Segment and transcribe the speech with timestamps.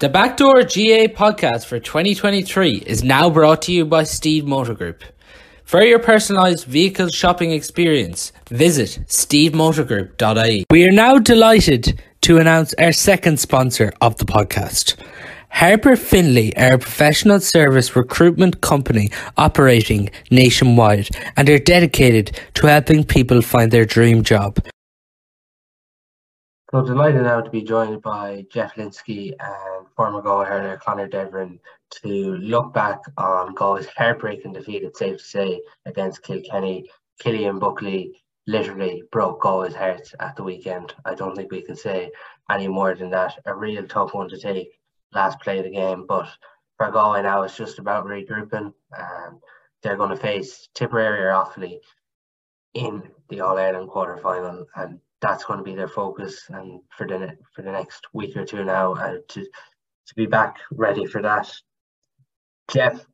[0.00, 5.04] The Backdoor GAA podcast for 2023 is now brought to you by Steede Motor Group.
[5.62, 10.64] For your personalised vehicle shopping experience, visit steedemotorgroup.ie.
[10.70, 14.96] We are now delighted to announce our second sponsor of the podcast.
[15.50, 23.04] Harper Finley are a professional service recruitment company operating nationwide and are dedicated to helping
[23.04, 24.60] people find their dream job.
[26.72, 31.58] So delighted now to be joined by Jeff Lynskey and former Galway hurler Conor Dervan
[32.02, 36.88] to look back on Galway's heartbreaking defeat, it's safe to say, against Kilkenny.
[37.20, 40.94] Cillian Buckley literally broke Galway's hearts at the weekend.
[41.04, 42.12] I don't think we can say
[42.48, 43.36] any more than that.
[43.46, 44.78] A real tough one to take
[45.12, 46.28] last play of the game, but
[46.76, 48.72] for Galway now it's just about regrouping.
[49.82, 51.78] They're going to face Tipperary or Offaly
[52.74, 57.06] in the All Ireland quarter final, and that's going to be their focus and for
[57.06, 61.22] the for the next week or two now uh, to to be back ready for
[61.22, 61.50] that.
[62.70, 63.04] Jeff,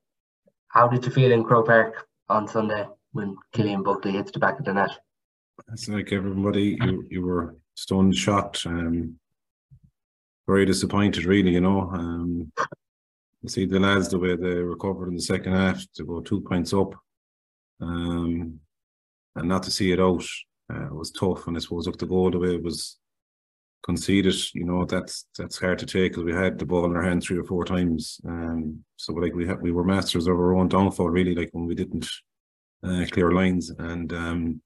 [0.68, 4.58] how did you feel in Croke Park on Sunday when Cillian Buckley hits the back
[4.58, 4.90] of the net?
[5.72, 9.18] It's like everybody, you, you were stunned, shocked, um,
[10.46, 11.52] very disappointed, really.
[11.52, 12.52] You know, um,
[13.42, 16.42] you see the lads the way they recovered in the second half to go two
[16.42, 16.94] points up,
[17.80, 18.60] um,
[19.34, 20.24] and not to see it out
[20.72, 22.98] uh, it was tough, and I suppose look the goal the way it was
[23.84, 24.34] conceded.
[24.54, 27.22] You know that's that's hard to take because we had the ball in our hand
[27.22, 28.20] three or four times.
[28.26, 31.34] Um, so like we had, we were masters of our own downfall really.
[31.34, 32.08] Like when we didn't
[32.82, 34.12] uh, clear lines and.
[34.12, 34.62] Um,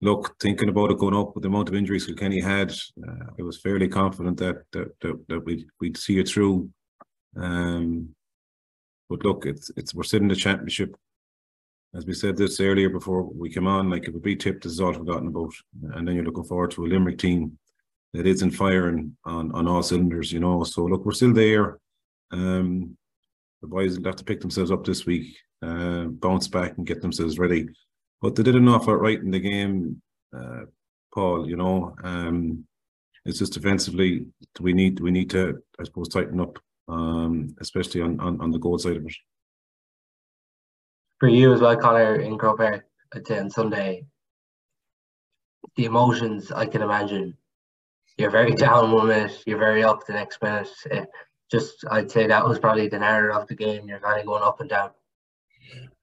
[0.00, 3.42] look, thinking about it going up with the amount of injuries Kilkenny had, uh, I
[3.42, 6.68] was fairly confident that that that, that we'd we'd see it through.
[7.36, 8.10] Um,
[9.08, 10.94] but look, it's it's we're sitting the championship
[11.94, 14.72] as we said this earlier before we came on, like if a beat tip, this
[14.72, 15.52] is all forgotten about.
[15.94, 17.56] And then you're looking forward to a Limerick team
[18.12, 20.64] that isn't firing on, on all cylinders, you know.
[20.64, 21.78] So look, we're still there.
[22.32, 22.96] Um,
[23.62, 27.00] the boys will have to pick themselves up this week, uh, bounce back and get
[27.00, 27.68] themselves ready.
[28.20, 30.02] But they did enough right in the game,
[30.36, 30.62] uh,
[31.14, 31.48] Paul.
[31.48, 32.64] You know, um,
[33.24, 38.02] it's just defensively do we need we need to I suppose tighten up, um, especially
[38.02, 39.14] on, on on the goal side of it
[41.24, 42.84] for you as well, Conor in Park,
[43.30, 44.04] on Sunday,
[45.74, 47.34] the emotions I can imagine.
[48.18, 50.68] You're very down one minute, you're very up the next minute.
[50.84, 51.08] It
[51.50, 53.88] just, I'd say that was probably the narrative of the game.
[53.88, 54.90] You're kind of going up and down.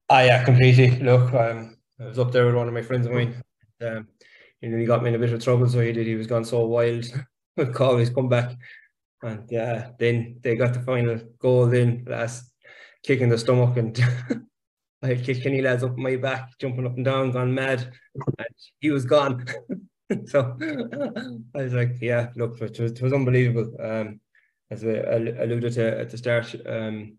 [0.10, 0.90] Ah, yeah, completely.
[1.02, 3.44] Look, um, I was up there with one of my friends of mine.
[3.80, 4.08] Um,
[4.60, 6.08] he got me in a bit of trouble, so he did.
[6.08, 7.06] He was gone so wild
[7.58, 8.56] with Galway's comeback,
[9.22, 11.68] and yeah, then they got the final goal.
[11.68, 12.52] Then last
[13.04, 14.00] kick in the stomach, and
[15.04, 18.48] I had Kilkenny lads up my back, jumping up and down, gone mad, and
[18.80, 19.46] he was gone.
[20.26, 20.58] so
[21.56, 23.76] I was like, yeah, look, it was, it was unbelievable.
[23.80, 24.20] Um,
[24.70, 27.18] as I alluded to at the start, um,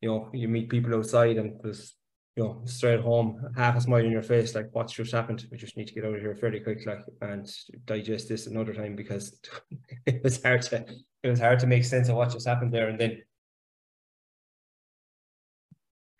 [0.00, 1.94] you know, you meet people outside and there's,
[2.36, 5.46] you know, straight home, half a smile on your face, like what's just happened?
[5.50, 7.50] We just need to get out of here fairly quick, like, and
[7.84, 9.38] digest this another time because
[10.06, 10.84] it was hard to,
[11.22, 12.88] it was hard to make sense of what just happened there.
[12.88, 13.22] And then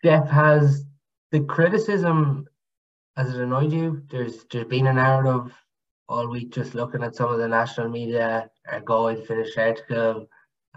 [0.03, 0.85] Jeff has
[1.35, 2.47] the criticism
[3.17, 4.01] has it annoyed you?
[4.09, 5.53] There's there's been a narrative
[6.07, 10.27] all week just looking at some of the national media, our Galway finished article,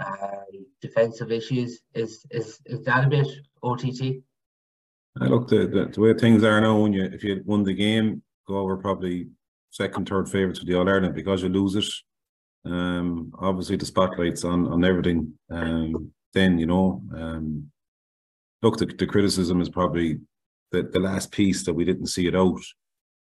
[0.05, 1.81] um, defensive issues.
[1.95, 3.29] Is is is that a bit
[3.63, 4.03] OTT?
[5.21, 6.81] I look the, the, the way things are now.
[6.81, 9.29] When you if you won the game, Galway probably
[9.71, 11.91] second, third favourites for the All Ireland because you lose it.
[12.65, 15.35] Um, obviously the spotlight's on on everything.
[15.51, 17.71] Um, then you know, um,
[18.63, 20.19] look, the, the criticism is probably
[20.73, 22.61] the, the last piece that we didn't see it out.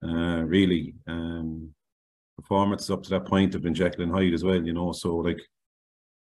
[0.04, 1.74] Uh, really, um,
[2.38, 4.64] performance up to that point have been Jekyll and Hyde as well.
[4.64, 5.40] You know, so like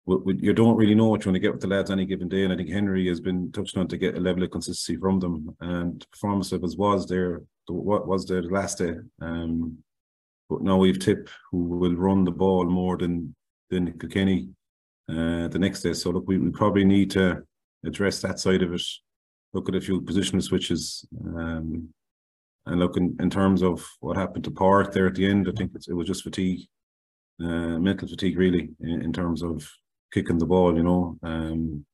[0.06, 2.06] we, we, you don't really know what you want to get with the lads any
[2.06, 4.52] given day, and I think Henry has been touched on to get a level of
[4.52, 5.56] consistency from them.
[5.60, 8.96] And performance levels was there, what was there the last day.
[9.22, 9.78] Um,
[10.50, 13.34] but now we've Tip who will run the ball more than
[13.70, 14.50] than Kilkenny
[15.10, 15.94] uh, the next day.
[15.94, 17.42] So look, we, we probably need to
[17.86, 18.84] address that side of it
[19.54, 21.06] look at a few position switches.
[21.26, 21.90] Um,
[22.66, 25.52] and look in, in terms of what happened to Park there at the end, I
[25.52, 26.62] think it was just fatigue,
[27.42, 29.70] uh, mental fatigue really, in, in, terms of
[30.14, 31.18] kicking the ball, you know.
[31.24, 31.86] Um,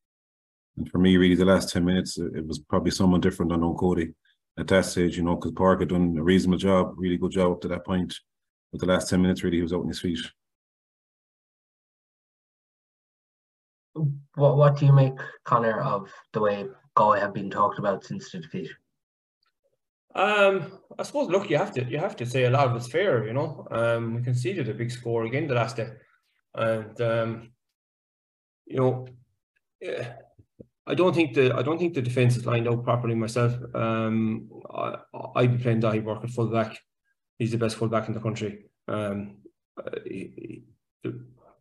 [0.78, 4.14] and for me, really, the last 10 minutes, it was probably someone different on Cody
[4.60, 7.54] at that stage, you know, because Park had done a reasonable job, really good job
[7.54, 8.14] up to that point.
[8.72, 10.20] But the last 10 minutes, really, he was out on his feet.
[13.94, 16.68] What What do you make, Conor, of the way
[17.00, 18.70] Galway have been talked about since the defeat?
[20.16, 21.30] Um, I suppose.
[21.30, 23.26] Look, you have to you have to say a lot of it's fair.
[23.26, 25.92] You know, um, we conceded a big score again the last day,
[26.56, 27.52] and um,
[28.66, 29.08] you know,
[29.80, 30.16] yeah,
[30.86, 33.54] I don't think the I don't think the defense is lined up properly myself.
[33.74, 34.98] Um, I
[35.36, 36.78] I'd be playing Daithí Burke at full back.
[37.38, 38.66] He's the best fullback in the country.
[38.90, 39.38] Um,
[40.04, 40.64] he,
[41.04, 41.12] he,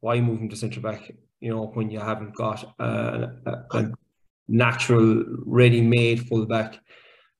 [0.01, 1.13] why move him to centre back?
[1.39, 3.93] You know, when you haven't got a, a
[4.49, 6.79] natural, ready-made full back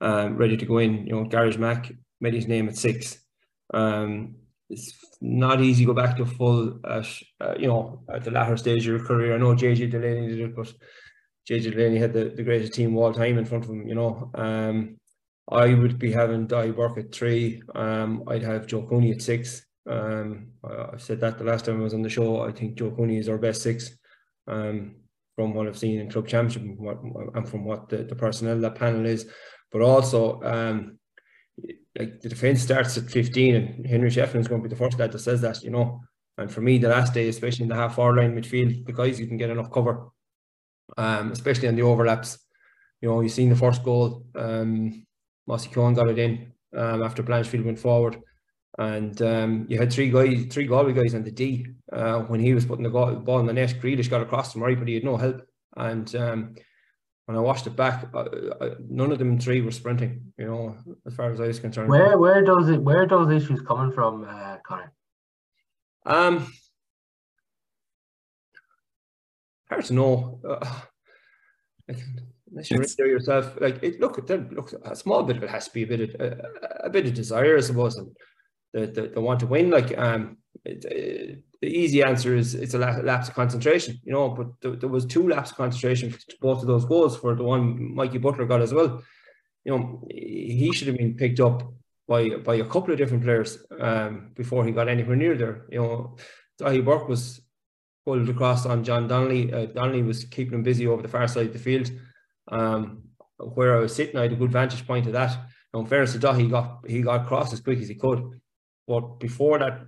[0.01, 1.07] um, ready to go in.
[1.07, 3.19] You know, Gearóid Mac made his name at six.
[3.75, 4.37] Um,
[4.71, 7.07] it's not easy to go back to full at
[7.41, 9.35] uh, you know at the latter stage of your career.
[9.35, 10.73] I know JJ Delaney did it, but
[11.49, 13.89] JJ Delaney had the, the greatest team of all time in front of him.
[13.89, 14.97] You know, um,
[15.51, 17.63] I would be having Daithí Burke at three.
[17.75, 19.65] Um, I'd have Joe Cooney at six.
[19.89, 22.43] Um, I, I said that the last time I was on the show.
[22.43, 23.97] I think Joe Cooney is our best six.
[24.47, 24.97] Um,
[25.39, 26.99] from what I've seen in club championship and, what,
[27.37, 29.25] and from what the, the personnel that panel is,
[29.71, 30.99] but also um,
[31.97, 34.99] like the defense starts at 15 and Henry Shefflin is going to be the first
[34.99, 36.01] guy that says that, you know.
[36.39, 39.21] And for me, the last day, especially in the half forward line midfield, the guys
[39.21, 40.09] you can get enough cover,
[40.97, 42.37] um, especially on the overlaps.
[43.01, 45.07] You know, you've seen the first goal, um,
[45.47, 48.21] Mossy Keoghan got it in um, after Blanchfield went forward.
[48.79, 52.55] And um, you had three guys, three Galway guys on the D uh, when he
[52.55, 53.75] was putting the ball in the net.
[53.83, 55.43] Grealish got across him right, but he had no help.
[55.77, 56.55] And um,
[57.27, 58.21] when I watched it back, I,
[58.61, 60.33] I, none of them three were sprinting.
[60.39, 60.77] You know,
[61.07, 61.89] as far as I was concerned.
[61.89, 64.93] Where where does it where are those issues coming from, uh, Conor?
[66.07, 66.53] Um,
[69.69, 70.41] hard to know.
[70.49, 70.81] Uh,
[71.89, 71.99] like,
[72.49, 74.01] unless you're there yourself, like it.
[74.01, 76.85] Look, then look, a small bit of it has to be a bit of a,
[76.85, 78.17] a bit of desire, I suppose, and
[78.73, 79.71] the, the, the want to win.
[79.71, 84.29] Like um, it, it, the easy answer is it's a lapse of concentration, you know.
[84.29, 87.43] But th- there was two laps of concentration for both of those goals for the
[87.43, 89.03] one Mikey Butler got as well.
[89.65, 91.63] You know, he should have been picked up
[92.07, 95.67] by by a couple of different players um, before he got anywhere near there.
[95.71, 96.17] You know,
[96.61, 97.41] Daithí Burke was
[98.05, 99.53] pulled across on John Donnelly.
[99.53, 101.91] Uh, Donnelly was keeping him busy over the far side of the field.
[102.51, 103.03] Um,
[103.37, 105.37] where I was sitting, I had a good vantage point of that.
[105.73, 108.41] Now, in fairness to Daithí, he got he got across as quick as he could.
[108.89, 109.83] But before that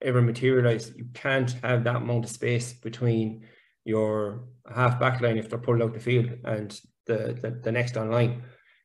[0.00, 3.44] ever materialize, you can't have that amount of space between
[3.84, 7.96] your half back line if they're pulled out the field and the, the, the next
[7.96, 8.42] online.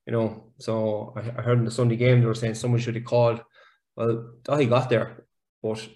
[0.07, 2.95] You know, so I, I, heard in the Sunday game they were saying someone should
[2.95, 3.41] have called.
[3.95, 5.25] Well, Daithí got there,
[5.63, 5.87] but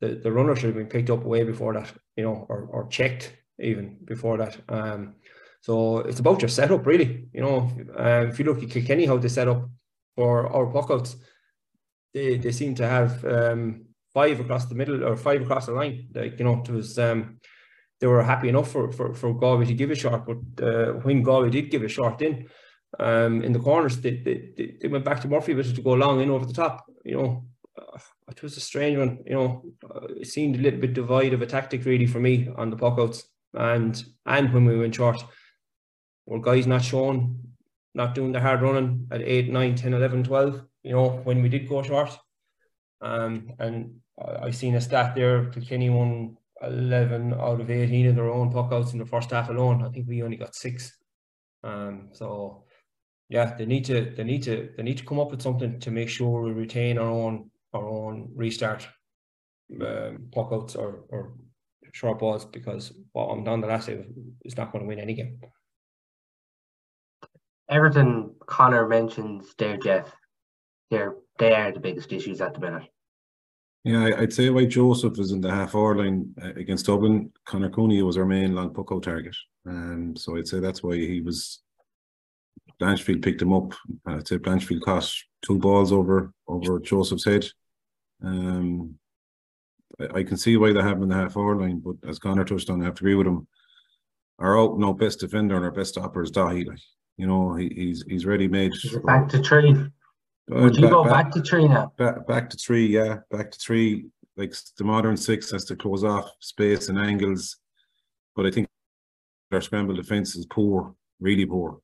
[0.00, 2.88] the, the runner should have been picked up way before that, you know, or, or
[2.88, 4.56] checked even before that.
[4.68, 5.16] Um,
[5.60, 7.28] so it's about your setup, really.
[7.32, 9.68] You know, uh, if you look at Kilkenny, how they set up
[10.16, 11.16] for our puckouts,
[12.16, 13.84] they, they seem to have um,
[14.14, 16.08] five across the middle or five across the line.
[16.14, 17.38] Like, you know, it was um,
[18.00, 21.22] they were happy enough for, for, for Galway to give a shot, but uh, when
[21.22, 22.48] Galway did give a shot in,
[22.98, 26.22] um, in the corners, they, they, they went back to Murphy but to go long
[26.22, 26.86] in over the top.
[27.04, 27.44] You know,
[27.78, 27.98] uh,
[28.30, 29.18] it was a strange one.
[29.26, 32.48] You know, uh, it seemed a little bit devoid of a tactic really for me
[32.56, 35.22] on the puckouts and and when we went short.
[36.24, 37.40] Were guys not shown,
[37.94, 41.48] not doing the hard running at 8, 9, 10, 11, 12, you know, when we
[41.48, 42.16] did go short.
[43.00, 48.14] Um, and I, I seen a stat there, Kilkenny won 11 out of 18 of
[48.14, 49.84] their own puckouts in the first half alone.
[49.84, 50.96] I think we only got six.
[51.64, 52.64] Um, so
[53.28, 55.90] yeah, they need to they need to they need to come up with something to
[55.90, 58.86] make sure we retain our own our own restart
[59.80, 61.34] um, puckouts or or
[61.92, 64.04] short balls because what I'm done the last day
[64.44, 65.40] is not going to win any game.
[67.68, 70.12] Everton Conor mentions there, Jeff.
[70.90, 72.84] They're they are the biggest issues at the minute.
[73.84, 77.32] Yeah, I'd say why Joseph is in the half hour line uh, against Dublin.
[77.44, 79.36] Conor Cooney was our main long puck target.
[79.64, 81.62] Um, so I'd say that's why he was.
[82.80, 83.74] Blanchfield picked him up.
[84.06, 85.10] I'd say Blanchfield caught
[85.46, 87.46] two balls over over Joseph's head.
[88.24, 88.96] Um,
[90.00, 92.18] I, I can see why they have him in the half hour line, but as
[92.18, 93.46] Conor touched on, I have to agree with him.
[94.38, 96.66] Our out no best defender and our best stopper is Daithí.
[96.66, 96.80] Like,
[97.16, 98.72] you know, he, he's he's ready made.
[99.04, 99.76] Back to three.
[100.48, 101.92] Would you back, go back, back, to three now?
[101.96, 103.18] Back, back to three, yeah.
[103.30, 104.06] Back to three.
[104.36, 107.56] Like the modern six has to close off space and angles.
[108.34, 108.68] But I think
[109.50, 111.80] our scramble defence is poor, really poor.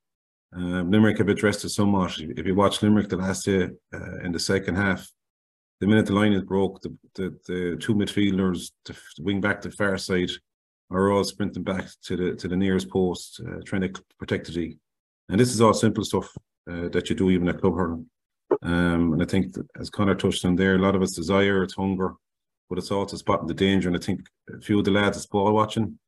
[0.54, 2.19] Um, Limerick have addressed it somewhat.
[2.19, 5.11] If you watch Limerick the last day uh, in the second half,
[5.81, 9.71] the minute the line is broke, the, the, the two midfielders, the wing back to
[9.71, 10.31] the far side,
[10.90, 14.52] are all sprinting back to the to the nearest post, uh, trying to protect the
[14.52, 14.76] D.
[15.28, 16.31] And this is all simple stuff
[16.71, 18.07] uh, that you do even at club hurling.
[18.63, 21.75] Um, and I think as Conor touched on there, a lot of it's desire, it's
[21.75, 22.15] hunger,
[22.69, 23.89] but it's also spotting the danger.
[23.89, 24.21] And I think
[24.55, 25.99] a few of the lads is ball watching,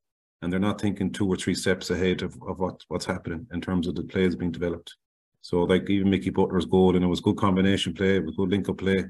[0.43, 3.61] and they're not thinking two or three steps ahead of, of what, what's happening in
[3.61, 4.95] terms of the plays being developed.
[5.41, 8.51] So like even Mickey Butler's goal, and it was good combination play, it was good
[8.51, 9.05] link up play.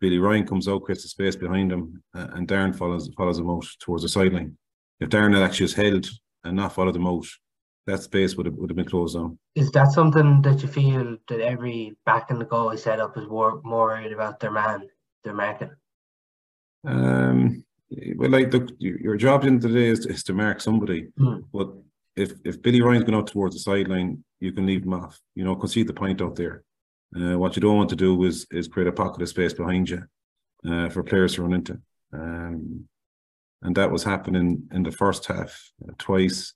[0.00, 3.50] Billy Ryan comes out, creates a space behind him, uh, and Darren follows follows him
[3.50, 4.56] out towards the sideline.
[5.02, 6.08] if Darren had actually held
[6.44, 7.26] and not followed them out,
[7.86, 9.38] that space would have would have been closed down.
[9.54, 13.16] Is that something that you feel that every back in the goal is set up
[13.16, 14.88] is more more worried about their man,
[15.24, 15.70] their marking?
[16.84, 17.64] Um,
[18.16, 21.44] well, like the, your job in today is, is to mark somebody, Mm.
[21.52, 21.72] but
[22.16, 25.20] if if Billy Ryan's going out towards the sideline, you can leave him off.
[25.34, 26.62] You know, concede the point out there.
[27.14, 29.90] Uh, what you don't want to do is is create a pocket of space behind
[29.90, 30.02] you
[30.68, 31.80] uh, for players to run into.
[32.12, 32.88] Um,
[33.62, 36.54] and that was happening in the first half uh, twice,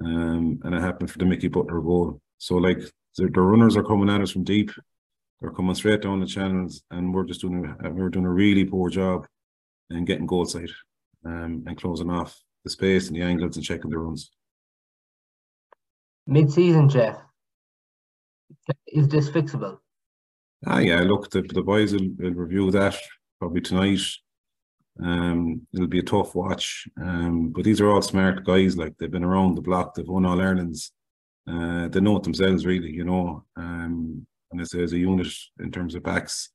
[0.00, 2.20] um, and it happened for the Mickey Butler goal.
[2.38, 2.78] So like
[3.16, 4.70] the, the runners are coming at us from deep,
[5.40, 8.64] they're coming straight down the channels, and we're just doing a, we're doing a really
[8.64, 9.26] poor job
[9.90, 10.70] in getting goal side
[11.24, 14.30] um, and closing off the space and the angles and checking the runs.
[16.26, 17.18] Mid season, Jeff.
[18.86, 19.78] Is this fixable?
[20.66, 21.00] Ah, yeah.
[21.00, 22.96] Look, the, the boys will, will review that
[23.38, 24.00] probably tonight.
[25.02, 26.88] Um, it'll be a tough watch.
[27.00, 28.76] Um, but these are all smart guys.
[28.76, 29.94] Like they've been around the block.
[29.94, 30.92] They've won all Ireland's.
[31.48, 32.90] Uh, they know it themselves, really.
[32.90, 35.28] You know, um, and as, as a unit
[35.60, 36.50] in terms of backs,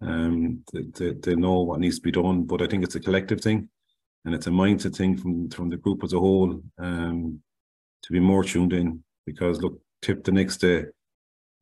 [0.00, 2.44] um, they, they, they know what needs to be done.
[2.44, 3.68] But I think it's a collective thing,
[4.24, 6.62] and it's a mindset thing from from the group as a whole.
[6.78, 7.40] Um,
[8.02, 10.84] to be more tuned in because look, tip the next day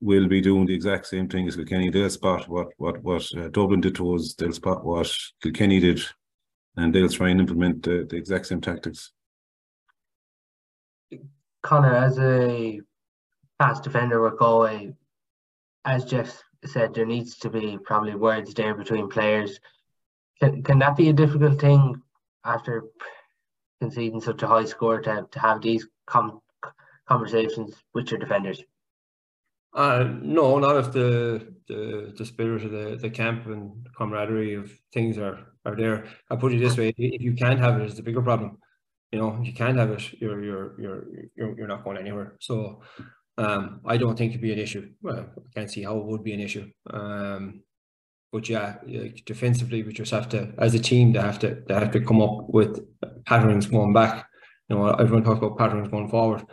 [0.02, 1.88] will be doing the exact same thing as Kilkenny.
[1.88, 4.34] They'll spot what what what uh, Dublin did to us.
[4.34, 6.02] They'll spot what Kilkenny did,
[6.76, 9.12] and they'll try and implement the, the exact same tactics.
[11.62, 12.80] Conor, as a
[13.60, 14.92] past defender with Galway,
[15.84, 19.60] as Jeff said, there needs to be probably words there between players.
[20.40, 22.02] Can can that be a difficult thing
[22.44, 22.84] after
[23.80, 26.40] conceding such a high score to, to have these com-
[27.08, 28.62] conversations with your defenders?
[29.74, 34.70] Uh, no, not if the, the the spirit of the, the camp and camaraderie of
[34.92, 36.04] things are, are there.
[36.28, 38.58] I put it this way: if you can't have it, it's a bigger problem.
[39.12, 42.36] You know, if you can't have it, you're you're you're you're, you're not going anywhere.
[42.40, 42.82] So,
[43.38, 44.90] um, I don't think it'd be an issue.
[45.00, 46.70] Well, I can't see how it would be an issue.
[46.90, 47.62] Um,
[48.30, 48.76] but yeah,
[49.26, 52.20] defensively, we just have to, as a team, they have to they have to come
[52.20, 52.80] up with
[53.24, 54.26] patterns going back.
[54.68, 56.44] You know, everyone talks about patterns going forward.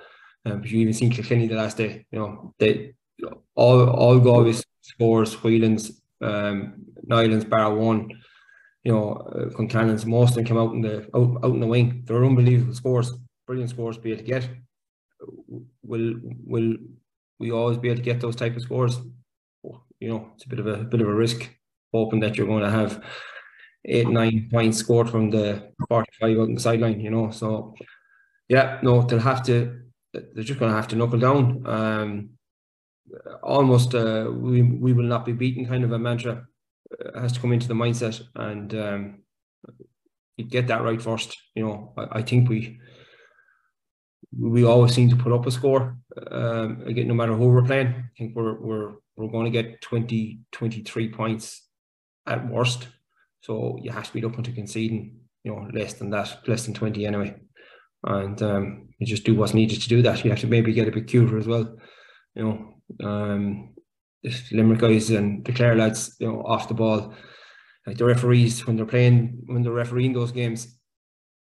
[0.46, 2.06] Um, but you even seen Kilkenny the last day.
[2.12, 2.94] You know, they
[3.56, 8.10] all all Galway scores, Whelan's, um, Niland's, one.
[8.84, 12.04] You know, uh, Concannon's, most came out in the out, out in the wing.
[12.06, 13.14] They're unbelievable scores,
[13.46, 14.50] brilliant scores to be able to get.
[15.84, 16.78] Will will
[17.40, 19.00] we always be able to get those type of scores?
[20.00, 21.50] You know, it's a bit of a bit of a risk,
[21.94, 23.04] hoping that you're going to have
[23.86, 27.02] eight nine points scored from the forty five out on the sideline.
[27.02, 27.76] You know, so
[28.48, 29.82] yeah, no, they'll have to.
[30.14, 31.68] They're just going to have to knuckle down.
[31.68, 32.30] Um,
[33.44, 36.46] almost uh, we we will not be beaten kind of a mantra
[36.94, 39.20] uh, has to come into the mindset and um,
[40.50, 41.94] get that right first you know.
[41.98, 42.80] I, I, think we
[44.38, 45.98] we always seem to put up a score
[46.32, 47.88] um, again no matter who we're playing.
[47.88, 51.68] I think we're we're we're going to get 20 23 points
[52.28, 52.88] at worst.
[53.42, 56.74] So you have to be looking to conceding you know less than that less than
[56.74, 57.36] 20 anyway.
[58.04, 60.24] And um, you just do what's needed to do that.
[60.24, 61.76] You have to maybe get a bit cuter as well
[62.36, 63.74] you know um,
[64.24, 67.14] the Limerick guys and the Clare lads, you know, off the ball.
[67.86, 70.78] Like the referees when they're playing, when they're refereeing those games,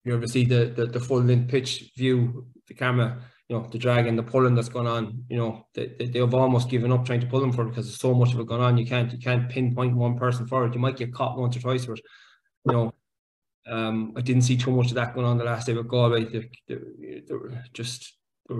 [0.03, 3.77] you ever see the the, the full length pitch view, the camera, you know, the
[3.77, 5.23] dragging, the pulling that's going on.
[5.29, 7.85] You know, they, they they've almost given up trying to pull them for it because
[7.85, 8.77] there's so much of it going on.
[8.77, 10.73] You can't you can't pinpoint one person for it.
[10.73, 12.01] You might get caught once or twice for it.
[12.65, 12.93] You know,
[13.67, 16.25] um, I didn't see too much of that going on the last day with Galway.
[16.25, 18.13] They, they, they were just
[18.49, 18.55] they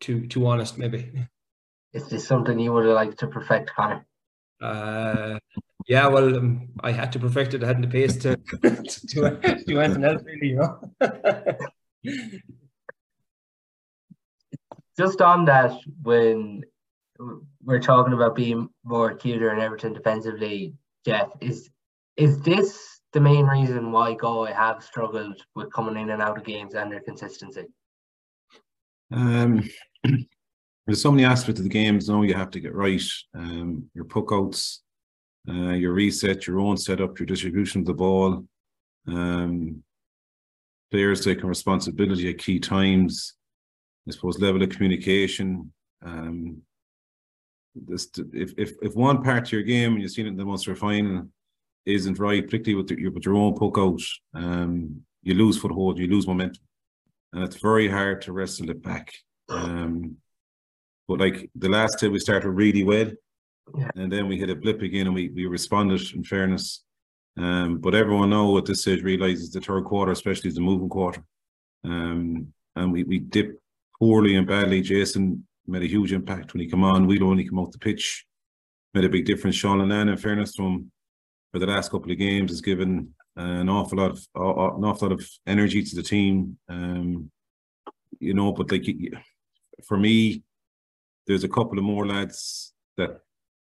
[0.00, 1.12] too too honest, maybe.
[1.96, 4.04] Is this something you would have liked to perfect, Connor?
[4.60, 5.38] Uh,
[5.88, 7.64] yeah, well, um, I had to perfect it.
[7.64, 10.92] I hadn't the pace to to, to do anything else, really, you know.
[14.98, 15.72] Just on that,
[16.02, 16.64] when
[17.64, 20.74] we're talking about being more cuter and everything defensively,
[21.06, 21.70] Jeff, is
[22.18, 26.44] is this the main reason why Galway have struggled with coming in and out of
[26.44, 27.64] games and their consistency?
[29.10, 29.62] Um,
[30.86, 33.02] there's so many aspects of the games now you have to get right.
[33.34, 34.82] Um, your puck outs,
[35.48, 38.44] uh, your reset, your own setup, your distribution of the ball,
[39.08, 39.82] um,
[40.90, 43.34] players taking responsibility at key times,
[44.08, 45.72] I suppose level of communication.
[46.04, 46.62] Um,
[47.74, 50.44] this, if, if, if one part of your game, and you've seen it in the
[50.44, 51.28] Munster final,
[51.84, 54.00] isn't right, particularly with, your, with your own puck out,
[54.34, 56.62] um, you lose foothold, you lose momentum.
[57.32, 59.12] And it's very hard to wrestle it back.
[59.48, 60.16] Um,
[61.08, 63.10] but like the last two, we started really well,
[63.76, 63.90] yeah.
[63.96, 66.82] and then we hit a blip again, and we we responded in fairness.
[67.38, 70.88] Um, but everyone now at this stage realizes the third quarter, especially, is the moving
[70.88, 71.22] quarter,
[71.84, 73.60] Um, and we, we dipped
[73.98, 74.80] poorly and badly.
[74.80, 77.06] Jason made a huge impact when he came on.
[77.06, 78.24] We'd only come off the pitch,
[78.94, 79.56] made a big difference.
[79.56, 80.90] Sean Linnane, in fairness to him,
[81.52, 85.08] for the last couple of games, has given an awful lot of uh, an awful
[85.08, 86.58] lot of energy to the team.
[86.68, 87.30] Um,
[88.18, 88.86] you know, but like
[89.86, 90.42] for me,
[91.26, 93.20] there's a couple of more lads that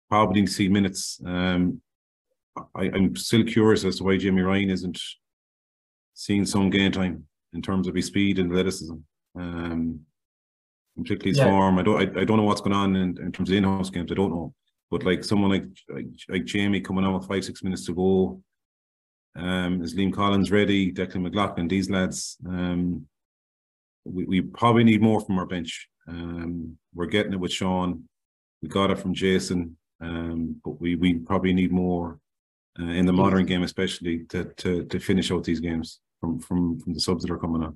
[0.10, 1.20] probably need to see minutes.
[1.26, 1.82] Um,
[2.76, 5.00] I, am still curious as to why Jamie Ryan isn't
[6.14, 8.96] seeing some game time in terms of his speed and athleticism.
[9.36, 10.02] Um,
[10.96, 11.50] particularly his yeah.
[11.50, 11.78] form.
[11.78, 14.12] I don't I, I don't know what's going on in, in terms of in-house games.
[14.12, 14.54] I don't know.
[14.90, 18.42] But like someone like like, like Jamie coming on with five, six minutes to go,
[19.36, 23.06] um, is Liam Collins ready, Declan McLaughlin, these lads, um,
[24.04, 25.88] we, we probably need more from our bench.
[26.08, 28.04] Um, we're getting it with Sean.
[28.62, 32.20] We got it from Jason, um, but we, we probably need more
[32.80, 36.80] uh, in the modern game, especially to, to to finish out these games from from
[36.80, 37.76] from the subs that are coming up.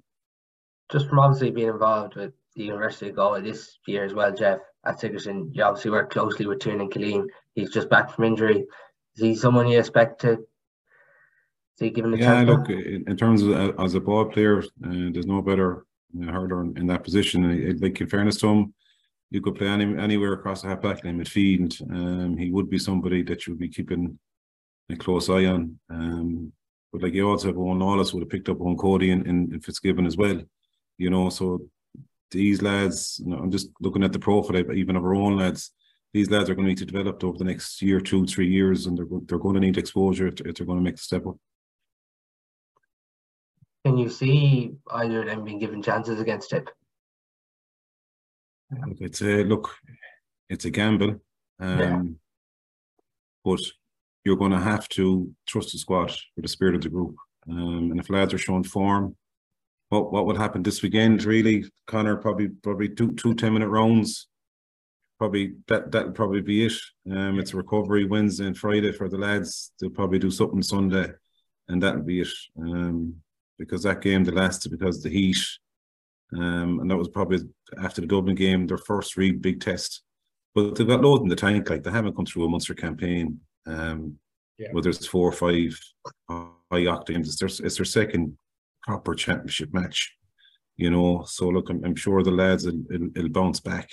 [0.92, 4.60] Just from obviously being involved with the University of Galway this year as well, Jeff
[4.86, 7.28] at Sigerson, you obviously work closely with Tiernan Killeen.
[7.56, 8.66] He's just back from injury.
[9.16, 10.40] Is he someone you expect to
[11.78, 12.50] see given the yeah, chance?
[12.50, 15.86] Yeah, look, in, in, terms of uh, as a ball player, uh, there's no better
[16.22, 17.80] uh, hurler in, in, that position.
[17.80, 18.74] like in fairness to him,
[19.30, 21.82] you could play any, anywhere across the half back line midfield.
[21.90, 24.20] Um, he would be somebody that you would be keeping
[24.90, 25.80] a close eye on.
[25.90, 26.52] Um,
[26.92, 29.64] but like you also have Owen Lawless would have picked up on Cody and, and
[29.64, 30.42] Fitzgibbon as well.
[30.98, 31.62] You know, so
[32.32, 35.72] these lads, you know, I'm just looking at the profile even of our own lads.
[36.14, 38.86] These lads are going to need to develop over the next year, two, three years,
[38.86, 41.26] and they're they're going to need exposure if, if they're going to make the step
[41.26, 41.38] up.
[43.92, 46.70] Can you see either of them being given chances against Tip?
[49.02, 49.76] It's a look.
[50.50, 51.20] It's a gamble,
[51.60, 52.02] um, yeah.
[53.44, 53.60] but
[54.24, 57.18] you're going to have to trust the squad with the spirit of the group.
[57.50, 59.18] Um, and if lads are showing form,
[59.90, 61.26] what what would happen this weekend?
[61.26, 64.30] Really, Connor probably probably two two ten minute rounds.
[65.20, 66.74] Probably that that'll probably be it.
[67.12, 69.74] Um, it's a recovery Wednesday and Friday for the lads.
[69.82, 71.12] They'll probably do something Sunday,
[71.68, 72.30] and that'll be it.
[72.58, 73.21] Um,
[73.62, 75.38] because that game they lasted because of the heat,
[76.34, 77.40] um, and that was probably
[77.82, 80.02] after the Dublin game their first real big test.
[80.54, 81.70] But they've got loads in the tank.
[81.70, 83.40] Like they haven't come through a Munster campaign.
[83.66, 84.18] Um,
[84.58, 84.70] yeah.
[84.72, 85.80] whether it's four or five
[86.30, 88.38] high octanes, it's their it's their second
[88.84, 90.14] proper championship match,
[90.78, 91.24] you know.
[91.28, 93.90] So look, I'm, I'm sure the lads will, will, will, bounce back,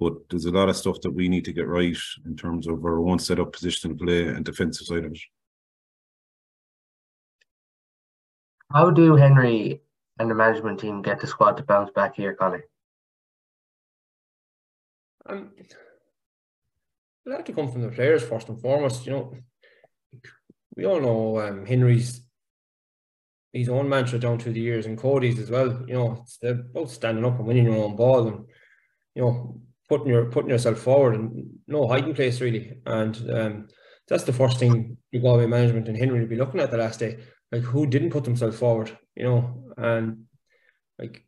[0.00, 2.84] but there's a lot of stuff that we need to get right in terms of
[2.84, 5.20] our own set up positional play and defensive side of it.
[8.72, 9.80] How do Henry
[10.18, 12.64] and the management team get the squad to bounce back here, Conor?
[15.28, 15.50] Um,
[17.24, 19.06] it'll have to come from the players first and foremost.
[19.06, 19.34] You know,
[20.76, 22.22] we all know um, Henry's
[23.52, 25.84] his own mantra down through the years and Cody's as well.
[25.86, 28.44] You know, it's about standing up and winning your own ball and
[29.14, 32.78] you know putting your putting yourself forward and no hiding place really.
[32.84, 33.68] And um,
[34.08, 37.00] that's the first thing the Galway management and Henry will be looking at the last
[37.00, 37.18] day.
[37.52, 40.24] Like who didn't put themselves forward, you know, and
[40.98, 41.24] like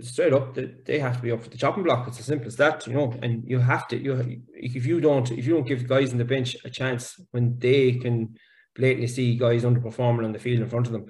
[0.00, 2.06] straight up they have to be up for the chopping block.
[2.06, 3.12] It's as simple as that, you know.
[3.22, 6.24] And you have to you if you don't if you don't give guys in the
[6.24, 8.36] bench a chance when they can
[8.76, 11.06] blatantly see guys underperforming on the field in front of them,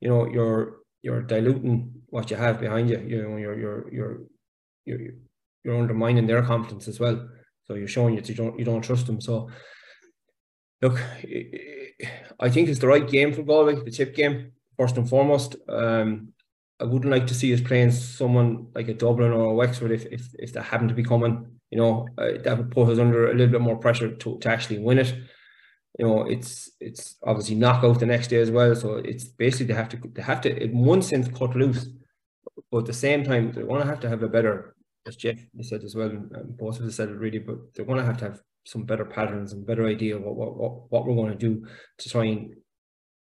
[0.00, 3.00] you know, you're you're diluting what you have behind you.
[3.00, 4.20] You know, you're you're you're
[4.86, 5.00] you're
[5.62, 7.28] you're undermining their confidence as well.
[7.64, 9.20] So you're showing you, you don't you don't trust them.
[9.20, 9.50] So
[10.80, 10.98] look,
[12.40, 15.56] I think it's the right game for Galway, the chip game first and foremost.
[15.68, 16.32] Um,
[16.80, 20.06] I wouldn't like to see us playing someone like a Dublin or a Wexford if
[20.06, 21.46] if, if they happen to be coming.
[21.70, 24.48] You know, uh, that would put us under a little bit more pressure to, to
[24.48, 25.14] actually win it
[25.98, 28.74] you know, it's it's obviously knockout the next day as well.
[28.74, 31.88] So it's basically they have to they have to in one sense cut loose,
[32.70, 34.74] but at the same time they're going to have to have a better,
[35.06, 37.98] as Jeff said as well, and both of us said it really, but they're going
[37.98, 41.14] to have to have some better patterns and better idea of what what, what we're
[41.14, 41.66] going to do
[41.98, 42.54] to try and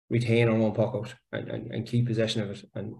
[0.09, 2.93] retain our own pocket and, and, and keep possession of it and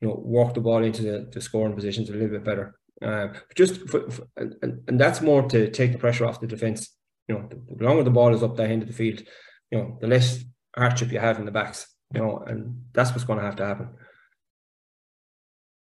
[0.00, 2.78] you know work the ball into the, the scoring positions a little bit better.
[3.02, 6.96] Uh, just for, for, and, and that's more to take the pressure off the defense
[7.28, 9.22] you know, the longer the ball is up that end of the field,
[9.70, 10.44] you know, the less
[10.76, 13.66] hardship you have in the backs, you know, and that's what's going to have to
[13.66, 13.88] happen.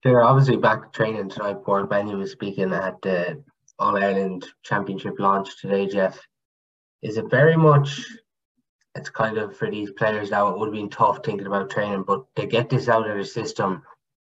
[0.03, 1.57] They're obviously back training tonight.
[1.65, 3.43] Paul Benny was speaking at the
[3.79, 6.19] All Ireland Championship launch today, Jeff.
[7.01, 8.05] Is it very much,
[8.95, 12.03] it's kind of for these players now, it would have been tough thinking about training,
[12.03, 13.81] but they get this out of the system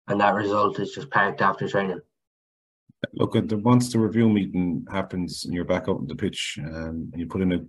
[0.07, 2.01] and that result is just parked after training?
[3.13, 6.57] Look, at the once the review meeting happens and you're back out on the pitch,
[6.63, 7.59] um, and you put in a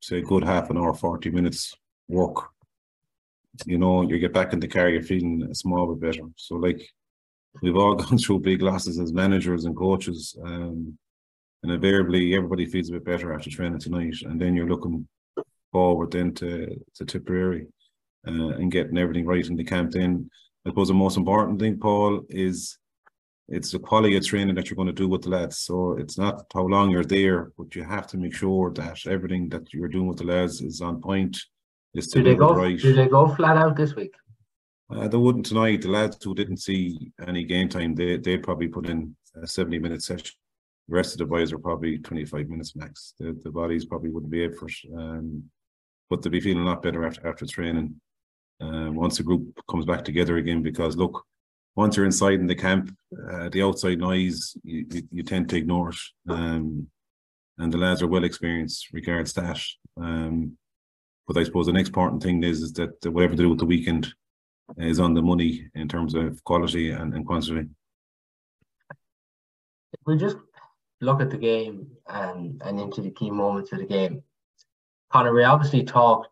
[0.00, 1.74] say a good half an hour, forty minutes
[2.08, 2.50] work.
[3.66, 6.28] you know, you get back in the car, you're feeling a small bit better.
[6.36, 6.82] So, like,
[7.62, 10.98] we've all gone through big losses as managers and coaches, um,
[11.62, 14.16] and invariably everybody feels a bit better after training tonight.
[14.22, 15.06] And then you're looking
[15.70, 17.66] forward then to, to Tipperary
[18.26, 19.92] uh, and getting everything right in the camp.
[19.92, 20.30] Then,
[20.66, 22.78] I suppose the most important thing, Paul, is
[23.48, 25.58] it's the quality of training that you're going to do with the lads.
[25.58, 29.48] So it's not how long you're there, but you have to make sure that everything
[29.50, 31.36] that you're doing with the lads is on point.
[31.94, 32.54] Is do they go?
[32.54, 32.78] Right.
[32.78, 34.14] Do they go flat out this week?
[34.90, 35.82] Uh, they wouldn't tonight.
[35.82, 39.78] The lads who didn't see any game time, they they probably put in a seventy
[39.78, 40.34] minute session.
[40.88, 43.14] The rest of the boys are probably twenty five minutes max.
[43.18, 45.44] The the bodies probably wouldn't be able for it, um,
[46.10, 48.00] but they'll be feeling a lot better after after training.
[48.60, 51.24] Uh, once the group comes back together again, because look,
[51.74, 52.94] once you're inside in the camp,
[53.30, 55.96] uh, the outside noise you, you, you, tend to ignore it.
[56.28, 56.86] Um,
[57.58, 59.60] and the lads are well experienced regards that.
[59.96, 60.56] Um,
[61.26, 63.66] but I suppose the next important thing is, is that whatever they do with the
[63.66, 64.12] weekend
[64.78, 67.68] is on the money in terms of quality and, and quantity.
[70.06, 70.36] We just
[71.02, 74.22] look at the game and, and into the key moments of the game,
[75.12, 76.28] Conor, we obviously talked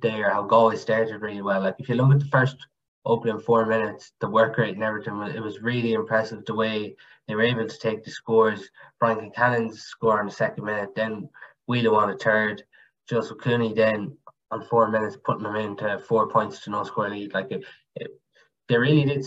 [0.00, 1.60] there how Galway started really well.
[1.60, 2.56] Like if you look at the first
[3.04, 7.34] opening four minutes, the work rate and everything, it was really impressive the way they
[7.34, 8.70] were able to take the scores.
[9.00, 11.28] Brian Concannon's score in the second minute, then
[11.66, 12.62] Wheeler on a third,
[13.08, 14.16] Joseph Cooney then
[14.50, 17.34] on four minutes putting them into four points to no score lead.
[17.34, 17.64] Like it,
[17.96, 18.10] it,
[18.68, 19.26] they really did,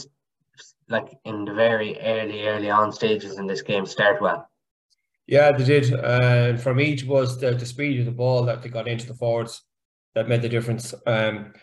[0.89, 4.47] like in the very early, early on stages in this game, start well.
[5.31, 5.93] Yeah, they did.
[5.93, 8.89] And uh, for me, it was the, the speed of the ball that they got
[8.89, 9.63] into the forwards
[10.13, 10.93] that made the difference.
[11.07, 11.53] Um,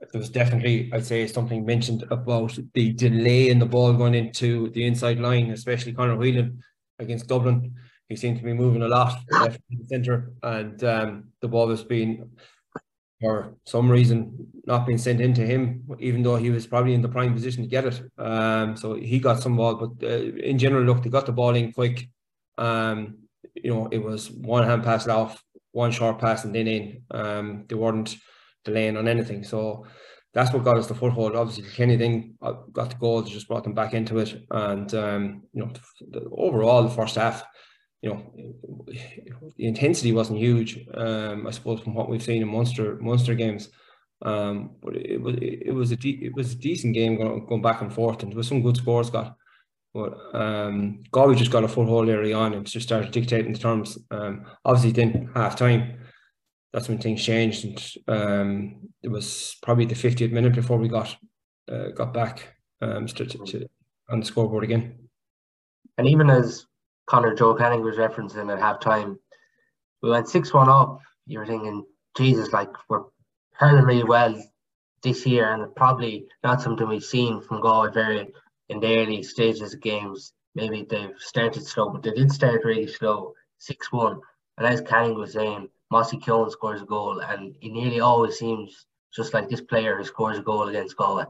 [0.00, 4.70] there was definitely, I'd say, something mentioned about the delay in the ball going into
[4.70, 6.62] the inside line, especially Conor Whelan
[7.00, 7.74] against Dublin.
[8.08, 11.84] He seemed to be moving a lot left the centre, and um, the ball was
[11.84, 12.30] being,
[13.20, 17.10] for some reason, not being sent into him, even though he was probably in the
[17.10, 18.00] prime position to get it.
[18.16, 21.54] Um, so he got some ball, but uh, in general, look, they got the ball
[21.54, 22.08] in quick.
[22.58, 23.18] Um,
[23.54, 25.42] you know, it was one hand pass off,
[25.72, 27.02] one short pass, and then in.
[27.10, 28.16] Um, they weren't
[28.64, 29.44] delaying on anything.
[29.44, 29.86] So
[30.34, 31.34] that's what got us the foothold.
[31.34, 34.46] Obviously, Kenny thing uh, got the goal, just brought them back into it.
[34.50, 37.44] And, um, you know, the, the, overall, the first half,
[38.02, 38.22] you know,
[39.56, 43.70] the intensity wasn't huge, um, I suppose, from what we've seen in Munster, Munster games.
[44.22, 47.62] Um, but it was it was a de- it was a decent game going, going
[47.62, 49.36] back and forth, and there was some good scores got.
[49.98, 53.58] But um, Galway just got a full foothold early on and just started dictating the
[53.58, 53.98] terms.
[54.12, 55.98] Um, obviously, then half time,
[56.72, 57.64] that's when things changed.
[57.64, 61.16] And um, it was probably the 50th minute before we got
[61.70, 63.68] uh, got back um, to, to,
[64.08, 64.94] on the scoreboard again.
[65.96, 66.64] And even as
[67.06, 69.18] Conor Joe Canning was referencing at half time,
[70.00, 71.00] we went 6 1 up.
[71.26, 71.84] You were thinking,
[72.16, 73.02] Jesus, like we're
[73.50, 74.40] hurling really well
[75.02, 78.32] this year, and probably not something we've seen from Galway very
[78.68, 80.32] in the early stages of games.
[80.54, 84.20] Maybe they've started slow, but they did start really slow, 6 1.
[84.58, 88.86] And as Canning was saying, Mossy Keoghan scores a goal, and he nearly always seems
[89.14, 91.24] just like this player who scores a goal against Galway.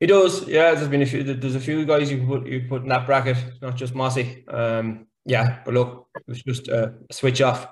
[0.00, 0.74] He does, yeah.
[0.74, 1.22] There's been a few.
[1.22, 4.44] There's a few guys you put you put in that bracket, not just Mossy.
[4.48, 7.66] Um, yeah, but look, it was just a switch off.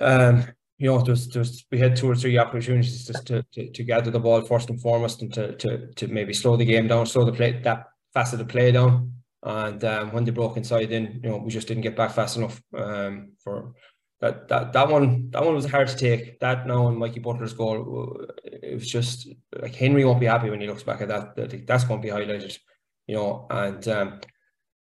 [0.00, 0.44] Um,
[0.78, 4.10] you know, there's there's we had two or three opportunities just to, to, to gather
[4.10, 7.24] the ball first and foremost, and to, to to maybe slow the game down, slow
[7.24, 9.12] the play that facet of play down.
[9.42, 12.36] And um, when they broke inside, then you know we just didn't get back fast
[12.36, 13.74] enough um, for
[14.20, 16.40] that that that one that one was hard to take.
[16.40, 20.60] That now and Mikey Butler's goal, it was just like Henry won't be happy when
[20.60, 21.36] he looks back at that.
[21.36, 22.58] that that's going to be highlighted,
[23.06, 23.46] you know.
[23.50, 24.20] And um,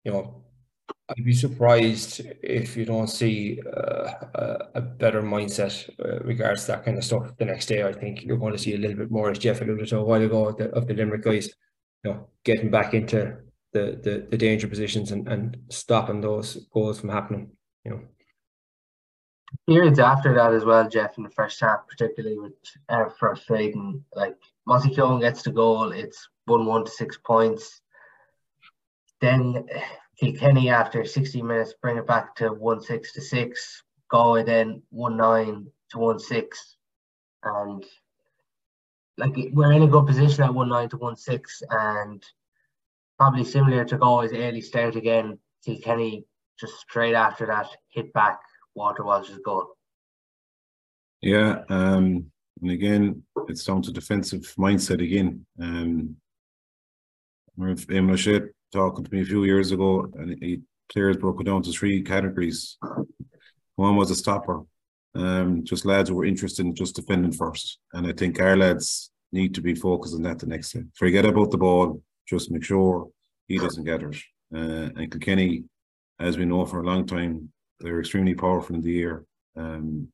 [0.04, 0.43] you know,
[1.10, 4.12] I'd be surprised if you don't see uh,
[4.76, 7.84] a, better mindset uh, regards that kind of stuff the next day.
[7.84, 10.04] I think you're going to see a little bit more, as Jeff alluded to a
[10.04, 11.50] while ago, of the, of the Limerick guys,
[12.04, 13.38] you know, getting back into
[13.74, 17.50] the the, the danger positions and, and stopping those goals from happening.
[17.84, 18.02] You know
[19.67, 22.54] periods after that as well, Jeff, in the first half, particularly with
[22.89, 24.04] uh, frustrating.
[24.15, 24.36] Like
[24.67, 27.82] Mossy Keoghan gets the goal, it's one one to six points.
[29.22, 29.65] Then
[30.19, 33.84] Kilkenny after 60 minutes bring it back to one six to six.
[34.12, 36.75] Galway then one nine to one six,
[37.43, 37.86] and
[39.17, 42.23] like we're in a good position at one nine to one six, and
[43.17, 45.38] probably similar to Galway's early start again.
[45.63, 46.25] Kilkenny
[46.60, 48.39] just straight after that hit back
[48.75, 49.67] Walter Walsh's goal.
[51.21, 55.45] Yeah, um, and again, it's down to defensive mindset again.
[55.62, 56.15] Um,
[57.58, 61.41] I remember Eamon O'Shea talking to me a few years ago, and he, players broke
[61.41, 62.77] it down to three categories.
[63.75, 64.63] One was a stopper,
[65.15, 67.79] Um, just lads who were interested in just defending first.
[67.93, 70.84] And I think our lads need to be focused on that the next day.
[70.95, 73.10] Forget about the ball, just make sure
[73.47, 74.15] he doesn't get it.
[74.53, 75.63] Uh, and Kilkenny,
[76.19, 79.25] as we know for a long time, they're extremely powerful in the air.
[79.55, 80.10] Um,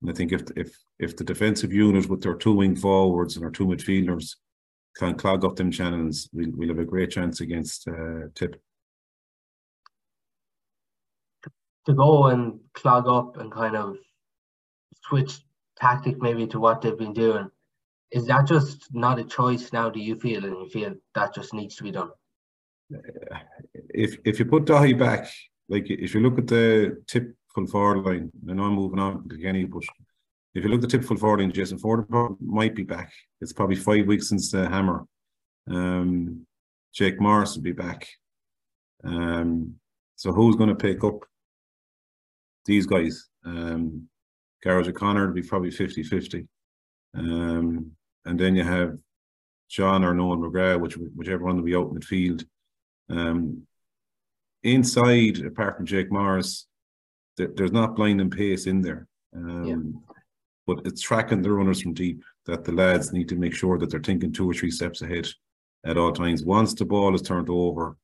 [0.00, 3.44] and I think if if if the defensive unit with their two wing forwards and
[3.44, 4.36] our two midfielders
[4.96, 8.60] can clog up them channels, we'll, we'll have a great chance against uh, Tip.
[11.86, 13.96] To go and clog up and kind of
[15.04, 15.38] switch
[15.78, 17.48] tactic maybe to what they've been doing,
[18.10, 19.88] is that just not a choice now?
[19.90, 22.10] Do you feel and you feel that just needs to be done?
[23.90, 25.28] If if you put Daithí back,
[25.68, 29.28] like if you look at the tip full forward line, I know I'm moving on
[29.28, 29.82] to Kenny, but
[30.56, 32.06] if you look at the full forward line, Jason Forde
[32.40, 33.12] might be back.
[33.42, 35.06] It's probably five weeks since the hammer.
[35.68, 36.46] Um,
[36.94, 38.08] Jake Morris will be back.
[39.04, 39.74] Um,
[40.14, 41.26] so who's going to pick up
[42.64, 43.28] these guys?
[43.44, 44.08] Um,
[44.64, 46.48] Gearóid O'Connor will be probably 50 50.
[47.14, 47.90] Um,
[48.24, 48.96] and then you have
[49.68, 52.46] John or Noel McGrath, which whichever one will be out midfield.
[53.10, 53.66] Um,
[54.62, 56.66] inside, apart from Jake Morris,
[57.36, 59.06] there, there's not blinding pace in there.
[59.34, 60.14] Um, yeah.
[60.66, 63.90] But it's tracking the runners from deep that the lads need to make sure that
[63.90, 65.28] they're thinking two or three steps ahead
[65.84, 66.44] at all times.
[66.44, 67.96] Once the ball is turned over,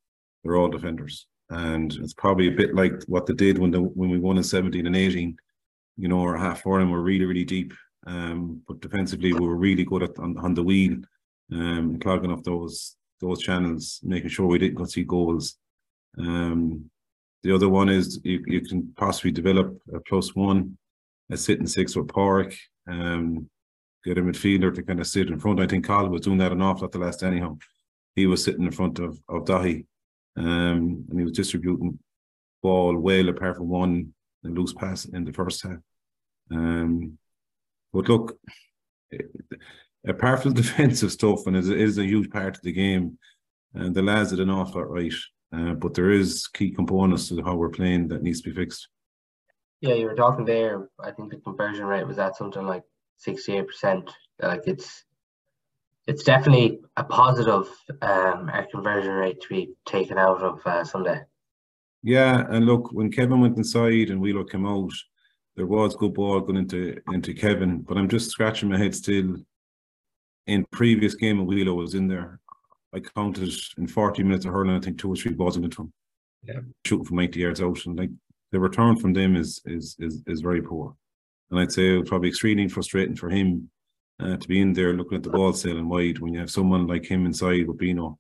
[0.43, 1.27] they're all defenders.
[1.51, 4.45] And it's probably a bit like what they did when the, when we won in
[4.45, 5.37] 17 and 18.
[5.99, 7.75] You know, our half and were really, really deep.
[8.07, 10.97] Um, but defensively, we were really good at on, on the wheel,
[11.53, 15.57] um, clogging up those those channels, making sure we didn't go see goals.
[16.19, 16.91] Um,
[17.43, 20.77] the other one is you, you can possibly develop a plus one,
[21.31, 22.55] a sitting six with Park,
[22.89, 23.49] um,
[24.05, 25.61] get a midfielder to kind of sit in front.
[25.61, 27.57] I think Carl was doing that an awful lot the last anyhow.
[28.15, 29.87] He was sitting in front of, of Daithí
[30.37, 31.99] um, and he was distributing
[32.63, 35.79] ball well apart from one loose pass in the first half.
[36.51, 37.19] Um,
[37.93, 38.39] but look,
[40.07, 43.19] apart from defensive stuff, and it is a huge part of the game,
[43.75, 45.13] and the lads did an awful lot right.
[45.55, 48.89] Uh, but there is key components to how we're playing that needs to be fixed.
[49.83, 50.89] Yeah, you were talking there.
[51.01, 52.85] I think the conversion rate was at something like
[53.17, 54.09] sixty-eight percent.
[54.41, 55.05] Like it's
[56.07, 57.69] it's definitely a positive
[58.01, 61.21] um, our conversion rate to be taken out of uh, Sunday.
[62.05, 64.93] Yeah, and look, when Kevin went inside and Wheeler came out,
[65.57, 69.37] there was good ball going into into Kevin, but I'm just scratching my head still.
[70.47, 72.41] In previous game, when Wheeler was in there,
[72.93, 75.93] I counted in 40 minutes of hurling, I think two or three balls into him.
[76.45, 76.61] Yeah.
[76.85, 77.87] Shooting from 90 yards out.
[77.87, 78.11] And like
[78.53, 80.95] the return from them is is is is very poor.
[81.51, 83.71] And I'd say it was probably extremely frustrating for him
[84.21, 86.87] uh, to be in there looking at the ball sailing wide when you have someone
[86.87, 88.19] like him inside with Bino.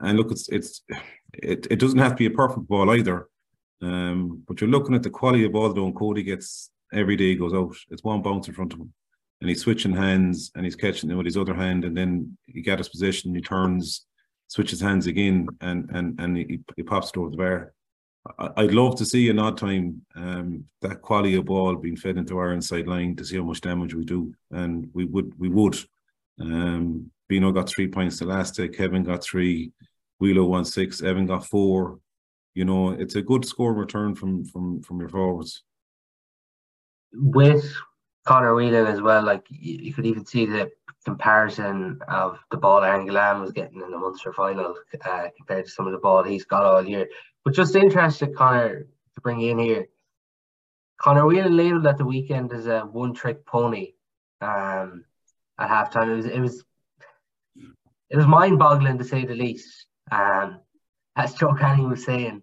[0.00, 0.82] And look, it's it's
[1.32, 3.28] it, it doesn't have to be a perfect ball either.
[3.80, 7.36] Um, but you're looking at the quality of ball that Cody gets every day he
[7.36, 7.74] goes out.
[7.90, 8.92] It's one bounce in front of him.
[9.40, 12.62] And he's switching hands and he's catching it with his other hand and then he
[12.62, 14.06] got his position, he turns,
[14.46, 17.72] switches hands again and and and he, he pops it over the bar.
[18.38, 22.38] I'd love to see an odd time um, that quality of ball being fed into
[22.38, 25.76] our inside line to see how much damage we do, and we would we would.
[26.40, 28.68] Um, Bino got three points the last day.
[28.68, 29.72] Kevin got three.
[30.22, 31.02] Wheelo won six.
[31.02, 31.98] Evan got four.
[32.54, 35.64] You know, it's a good score return from from from your forwards.
[37.12, 37.74] With
[38.24, 40.70] Conor Whelan as well, like you, could even see the
[41.04, 43.06] comparison of the ball Aaron
[43.40, 46.64] was getting in the Munster final uh, compared to some of the ball he's got
[46.64, 47.08] all year.
[47.44, 49.86] But just interested, Conor, to bring you in here.
[51.00, 53.94] Conor we Whelan labelled at the weekend as a one-trick pony
[54.40, 55.04] um,
[55.58, 56.12] at halftime.
[56.12, 56.64] It was it was
[58.10, 59.86] it was mind-boggling to say the least.
[60.10, 60.60] Um,
[61.16, 62.42] as Joe Canning was saying,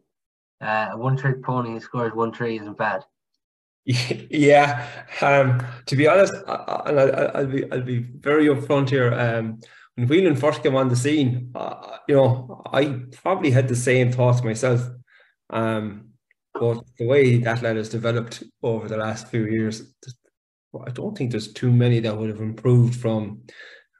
[0.61, 3.05] uh, a one-trick pony who scores one three isn't bad.
[3.85, 4.87] Yeah,
[5.21, 6.91] um, to be honest, I,
[7.41, 9.11] will be I'll be very upfront here.
[9.13, 9.61] Um,
[9.95, 14.11] when Whelan first came on the scene, uh, you know, I probably had the same
[14.11, 14.87] thoughts myself.
[15.49, 16.09] Um,
[16.53, 19.93] but the way that lad has developed over the last few years,
[20.87, 23.41] I don't think there's too many that would have improved from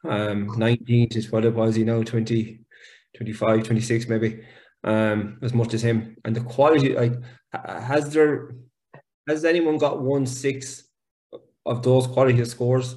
[0.08, 2.60] um, 19 to what it was, you know, 20,
[3.16, 4.42] 25, 26 maybe,
[4.84, 6.16] um, as much as him.
[6.26, 7.14] And the quality, like,
[7.54, 8.52] has there
[9.28, 10.84] has anyone got one six
[11.66, 12.96] of those quality scores?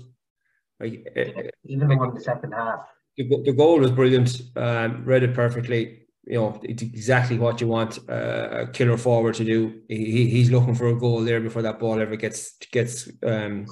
[0.82, 2.80] Like even the one in the second half.
[3.16, 4.40] The, the goal was brilliant.
[4.56, 6.06] Um, read it perfectly.
[6.24, 9.82] You know, it's exactly what you want uh, a killer forward to do.
[9.88, 13.66] He, he's looking for a goal there before that ball ever gets gets um,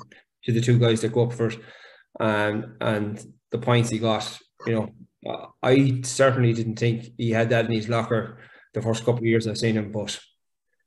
[0.45, 1.59] to the two guys that go up first.
[2.19, 4.95] Um, and the points he got, you know,
[5.63, 8.39] I certainly didn't think he had that in his locker
[8.75, 10.19] the first couple of years I've seen him, but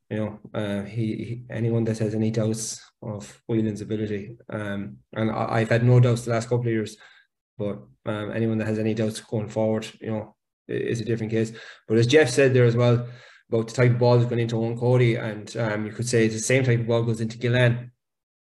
[0.10, 4.38] you know, uh, he, he, anyone that has any doubts of Whelan's ability.
[4.50, 6.98] Um, and I, have had no doubts the last couple of years.
[7.58, 10.36] But um, anyone that has any doubts going forward, you know,
[10.68, 11.52] is a different case.
[11.88, 13.08] But as Jeff said there as well
[13.50, 16.28] about the type of ball that's going into Eoin Cody, and um, you could say
[16.28, 17.92] the same type of ball goes into Gillane.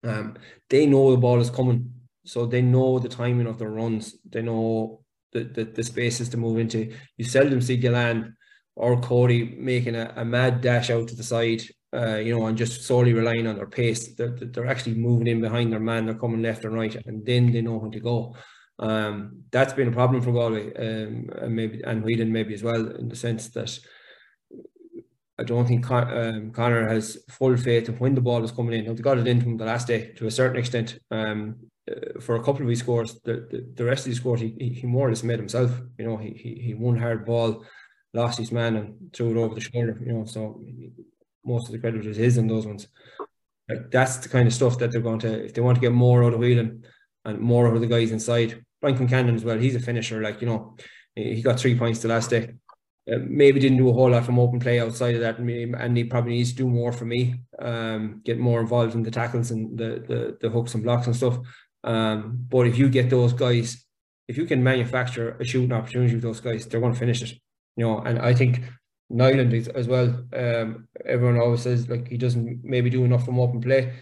[0.03, 0.35] Um,
[0.69, 1.91] they know the ball is coming,
[2.25, 4.15] so they know the timing of the runs.
[4.29, 6.93] They know the, the, the spaces to move into.
[7.17, 8.33] You seldom see Gillane
[8.75, 12.57] or Cody making a, a mad dash out to the side, uh, you know, and
[12.57, 14.15] just solely relying on their pace.
[14.15, 16.05] They're, they're actually moving in behind their man.
[16.05, 18.35] They're coming left and right, and then they know when to go.
[18.79, 22.91] Um, that's been a problem for Galway, um, and maybe and Whelan maybe as well,
[22.95, 23.79] in the sense that
[25.39, 28.77] I don't think Con- um, Conor has full faith of when the ball is coming
[28.77, 28.85] in.
[28.85, 30.99] Now, they got it into him the last day to a certain extent.
[31.11, 31.55] Um,
[31.89, 34.53] uh, for a couple of his scores, the, the, the rest of his scores, he,
[34.59, 35.71] he more or less made himself.
[35.97, 37.63] You know, he, he, he won hard ball,
[38.13, 39.97] lost his man, and threw it over the shoulder.
[40.05, 40.61] You know, so
[41.47, 42.87] most of the credit is his in those ones.
[43.69, 45.91] Like that's the kind of stuff that they're going to, if they want to get
[45.91, 46.83] more out of Whelan
[47.25, 48.63] and more out of the guys inside.
[48.81, 49.57] Brian Concannon as well.
[49.57, 50.21] He's a finisher.
[50.21, 50.77] Like you know,
[51.15, 52.53] he got three points the last day.
[53.11, 56.03] Uh, maybe didn't do a whole lot from open play outside of that, and he
[56.03, 57.41] probably needs to do more for me.
[57.57, 61.15] Um, get more involved in the tackles and the the, the hooks and blocks and
[61.15, 61.39] stuff.
[61.83, 63.85] Um, but if you get those guys,
[64.27, 67.39] if you can manufacture a shooting opportunity with those guys, they're going to finish it.
[67.77, 68.61] You know, and I think
[69.11, 70.07] Niland as well.
[70.33, 73.93] Um, everyone always says like he doesn't maybe do enough from open play,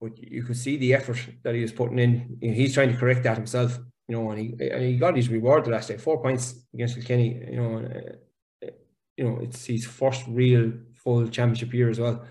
[0.00, 2.38] but you could see the effort that he was putting in.
[2.40, 3.78] He's trying to correct that himself.
[4.08, 6.96] You know, and he and he got his reward the last day, four points against
[6.96, 7.42] Kilkenny.
[7.50, 8.70] You know, uh,
[9.16, 12.26] you know it's his first real full championship year as well.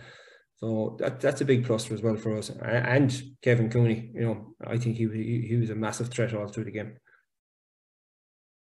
[0.58, 2.50] So that that's a big plus as well for us.
[2.50, 6.48] And Kevin Cooney, you know, I think he he, he was a massive threat all
[6.48, 6.98] through the game.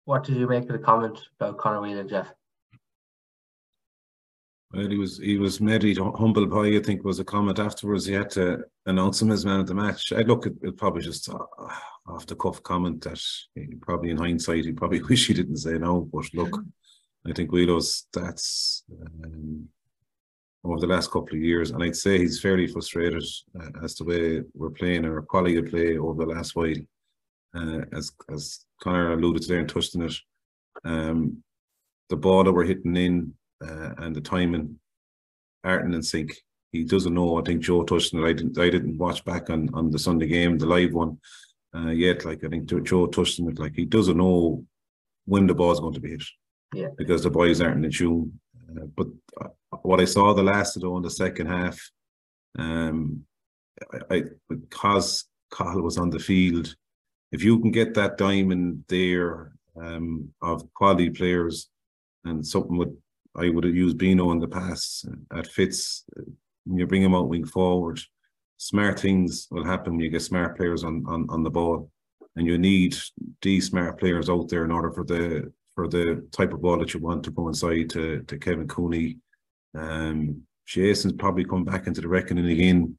[0.05, 2.27] What did you make of the comment about Conor Whelan, Jeff?
[4.73, 6.75] Well, he was he was made humble pie.
[6.75, 8.07] I think was a comment afterwards.
[8.07, 10.11] He had to announce him as man of the match.
[10.11, 11.37] I look at it probably just uh,
[12.07, 13.21] off the cuff comment that
[13.53, 16.09] he, probably in hindsight he probably wish he didn't say no.
[16.11, 16.59] But look,
[17.27, 18.81] I think Wheelo's stats
[19.23, 19.69] um,
[20.63, 23.23] over the last couple of years, and I'd say he's fairly frustrated
[23.59, 26.73] uh, as to the way we're playing or quality of play over the last while.
[27.55, 30.15] Uh, as as Conor alluded to there and touched on it,
[30.83, 31.43] um,
[32.09, 34.79] the ball that we're hitting in uh, and the timing
[35.63, 36.35] aren't in sync.
[36.71, 37.39] He doesn't know.
[37.39, 38.27] I think Joe touched on it.
[38.27, 38.57] I didn't.
[38.57, 41.19] I didn't watch back on on the Sunday game, the live one,
[41.75, 42.25] uh, yet.
[42.25, 43.59] Like I think Joe touched on it.
[43.59, 44.65] Like he doesn't know
[45.25, 46.23] when the ball's going to be hit.
[46.73, 46.87] Yeah.
[46.97, 48.39] Because the boys aren't in tune.
[48.69, 49.07] Uh, but
[49.39, 49.49] uh,
[49.83, 51.79] what I saw the last of though in the second half,
[52.57, 53.23] um,
[53.93, 56.75] I, I because Cathal was on the field,
[57.31, 61.69] if you can get that diamond there um, of quality players
[62.25, 62.95] and something with
[63.35, 66.05] I would have used Bino in the past at Fitz.
[66.65, 67.99] When you bring him out wing forward,
[68.57, 71.89] smart things will happen when you get smart players on, on, on the ball.
[72.35, 72.95] And you need
[73.41, 76.93] these smart players out there in order for the for the type of ball that
[76.93, 79.17] you want to go inside to, to Kevin Cooney.
[79.75, 82.97] Um Jason's probably come back into the reckoning again.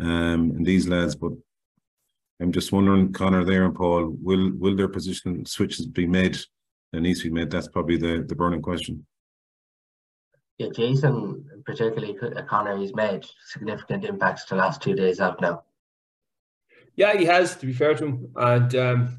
[0.00, 1.32] Um and these lads, but
[2.40, 6.38] I'm just wondering, Conor, there and Paul, will will their position switches be made?
[6.92, 7.50] That needs to be made.
[7.50, 9.06] That's probably the, the burning question
[10.58, 12.16] yeah, Jason, particularly
[12.48, 15.64] Conor, he's made significant impacts the last two days out now.
[16.96, 18.28] Yeah, he has, to be fair to him.
[18.36, 19.18] And um,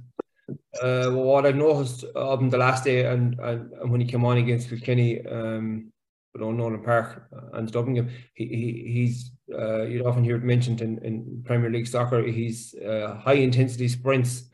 [0.82, 4.24] uh, what I've noticed of him the last day and, and, and when he came
[4.24, 5.92] on against Kilkenny, um,
[6.34, 10.82] but on Nowlan Park and Dublin he, he, he's, uh, you'd often hear it mentioned
[10.82, 14.50] in, in Premier League soccer, he's uh, high intensity sprints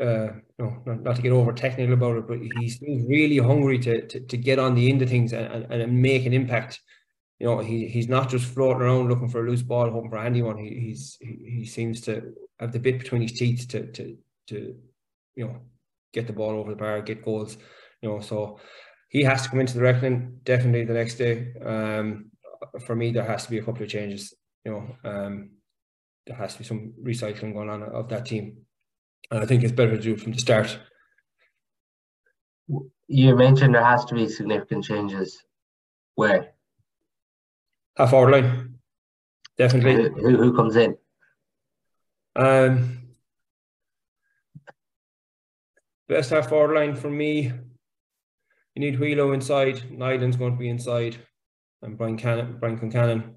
[0.00, 0.28] uh,
[0.58, 4.20] know, not, not, to get over technical about it, but he's really hungry to, to,
[4.20, 6.80] to get on the end of things and, and, and make an impact.
[7.38, 10.18] You know, he, he's not just floating around looking for a loose ball, hoping for
[10.18, 10.58] handy one.
[10.58, 14.16] He, he's he, he seems to have the bit between his teeth to to
[14.48, 14.76] to
[15.34, 15.56] you know
[16.12, 17.56] get the ball over the bar, get goals.
[18.00, 18.60] You know, so
[19.08, 21.52] he has to come into the reckoning definitely the next day.
[21.64, 22.30] Um,
[22.86, 24.34] for me, there has to be a couple of changes.
[24.64, 25.50] You know, um,
[26.26, 28.58] there has to be some recycling going on of that team.
[29.32, 30.78] And I think it's better to do it from the start.
[33.08, 35.42] You mentioned there has to be significant changes.
[36.16, 36.52] Where?
[37.96, 38.74] Half forward line.
[39.56, 40.10] Definitely.
[40.20, 40.98] Who, who comes in?
[42.36, 42.98] Um,
[46.08, 47.52] best half forward line for me.
[48.74, 49.76] You need Wheelo inside.
[49.90, 51.16] Niland's going to be inside.
[51.80, 53.32] And Brian Cannon, Brian Concannon.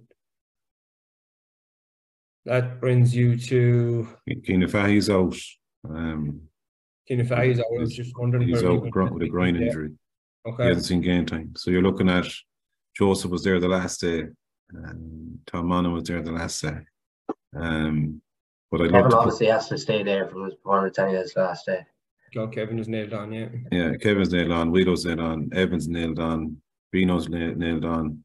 [2.43, 4.09] That brings you to.
[4.29, 5.37] Cianan Fahy's out.
[5.89, 6.41] Um,
[7.09, 7.65] Cianan Fahy's out.
[7.75, 8.47] I was just wondering.
[8.47, 9.91] He's out with a groin injury.
[10.47, 10.63] Okay.
[10.63, 11.53] He hasn't seen game time.
[11.55, 12.25] So you're looking at
[12.95, 14.23] Joseph was there the last day.
[14.75, 16.77] Um, Tom Monaghan was there the last day.
[17.55, 18.21] Um,
[18.71, 19.17] but I'd Kevin love to.
[19.17, 21.85] obviously has to stay there from his performance anyways last day.
[22.33, 23.47] John Kevin is nailed on, yeah.
[23.71, 26.57] Yeah, Kevin's nailed on, Guido's nailed on, Evans nailed on,
[26.91, 28.23] Bino's nailed, nailed on.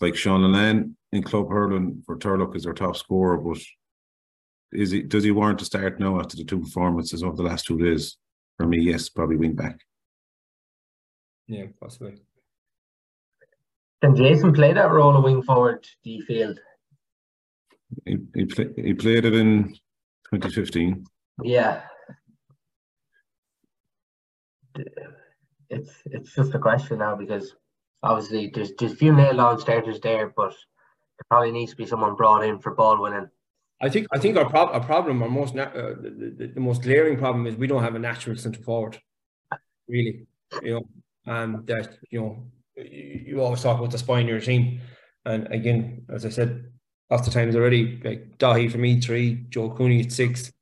[0.00, 3.58] Like Sean Linnane in club hurling for Turlock is their top scorer, but
[4.72, 7.66] is he does he warrant to start now after the two performances of the last
[7.66, 8.16] two days?
[8.56, 9.80] For me, yes, probably wing back.
[11.46, 12.20] Yeah, possibly.
[14.02, 16.54] Can Jason play that role of wing forward, do you feel?
[18.04, 19.74] He he, play, he played it in
[20.32, 21.04] 2015.
[21.42, 21.82] Yeah.
[25.68, 27.54] It's it's just a question now because
[28.02, 31.86] obviously there's there's a few nailed on starters there, but there probably needs to be
[31.86, 33.28] someone brought in for ball winning.
[33.80, 36.60] I think I think our, prob- our problem, our most na- uh, the, the, the
[36.60, 38.98] most glaring problem is we don't have a natural centre forward,
[39.88, 40.26] really.
[40.62, 40.82] You know,
[41.26, 44.80] and that you know you, you always talk about the spine of your team,
[45.24, 46.70] and again, as I said,
[47.10, 50.52] off the times already, like Daithí for me three, Joe Cooney at six.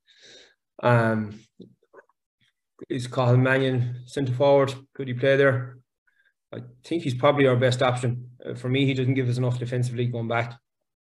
[0.82, 1.40] Um,
[2.88, 4.72] is Cathal Mannion centre forward?
[4.94, 5.78] Could he play there?
[6.54, 8.30] I think he's probably our best option.
[8.44, 10.58] Uh, for me, he doesn't give us enough defensively going back.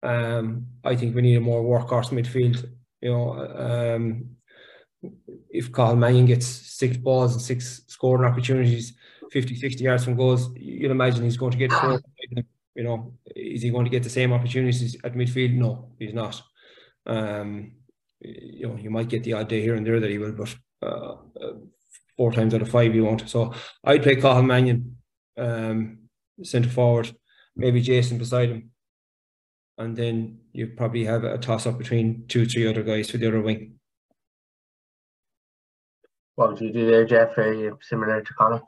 [0.04, 2.70] Um, I think we need a more workhorse midfield.
[3.02, 4.36] You know, um,
[5.50, 8.94] if Cathal Mannion gets six balls and six scoring opportunities,
[9.32, 12.02] 50, 60 yards from goals, you'd imagine he's going to get four.
[12.76, 15.54] You know, is he going to get the same opportunities at midfield?
[15.54, 16.42] No, he's not.
[17.06, 17.74] Um,
[18.20, 20.56] you know, you might get the odd day here and there that he will, but
[20.82, 21.54] uh, uh,
[22.18, 23.30] four times out of five you won't.
[23.30, 24.98] So I'd play Cathal Mannion,
[25.38, 26.00] um,
[26.42, 27.16] centre forward,
[27.56, 28.72] maybe Jason beside him,
[29.78, 33.18] and then you probably have a toss up between two, or three other guys for
[33.18, 33.76] the other wing.
[36.36, 37.38] What would you do there, Jeff?
[37.38, 38.62] Are you similar to Conor?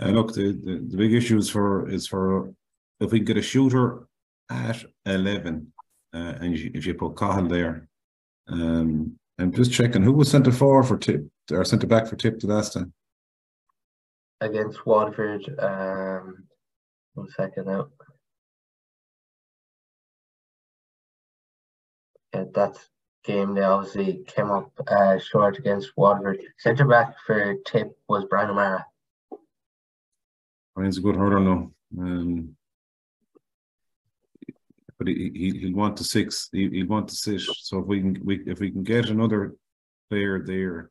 [0.00, 2.52] Uh, look, the, the, the big issue is for is for
[3.00, 4.06] if we get a shooter
[4.50, 5.72] at eleven,
[6.14, 7.88] uh, and you, if you put Cathal there,
[8.48, 12.16] um, I'm just checking who was centre forward for tip or sent centre back for
[12.16, 12.92] tip the last time.
[14.40, 16.44] Against Waterford, um,
[17.14, 17.88] one second now.
[22.32, 22.78] That
[23.24, 26.40] game they obviously came up uh, short against Waterford.
[26.58, 28.84] Centre back for tip was Brian O'Meara.
[30.74, 31.70] Brian's a good hurler now.
[31.98, 32.56] Um,
[34.98, 36.48] but he, he he'll want to six.
[36.52, 37.40] He, he'll want to sit.
[37.40, 39.54] So if we can we if we can get another
[40.08, 40.90] player there,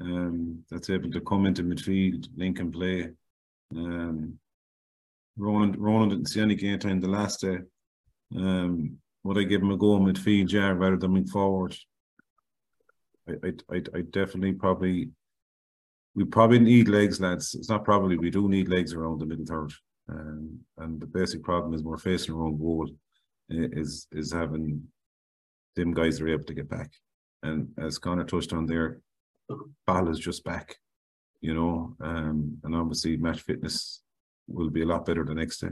[0.00, 3.10] um, that's able to come into midfield, link and play.
[3.76, 4.38] Um,
[5.36, 7.58] Roland Roland didn't see any game time the last day.
[8.36, 11.76] Um, would I give him a go in midfield, yeah, rather than wing forward?
[13.28, 15.10] I I I, I definitely probably
[16.14, 17.54] we probably need legs, lads.
[17.54, 19.72] It's not probably we do need legs around the middle third.
[20.08, 22.88] Um, and the basic problem is we're facing our own goal
[23.48, 24.82] is is having
[25.76, 26.90] them guys are able to get back.
[27.42, 29.00] And as Conor touched on there,
[29.86, 30.76] Ball is just back,
[31.40, 34.02] you know, um, and obviously match fitness
[34.46, 35.70] will be a lot better the next day.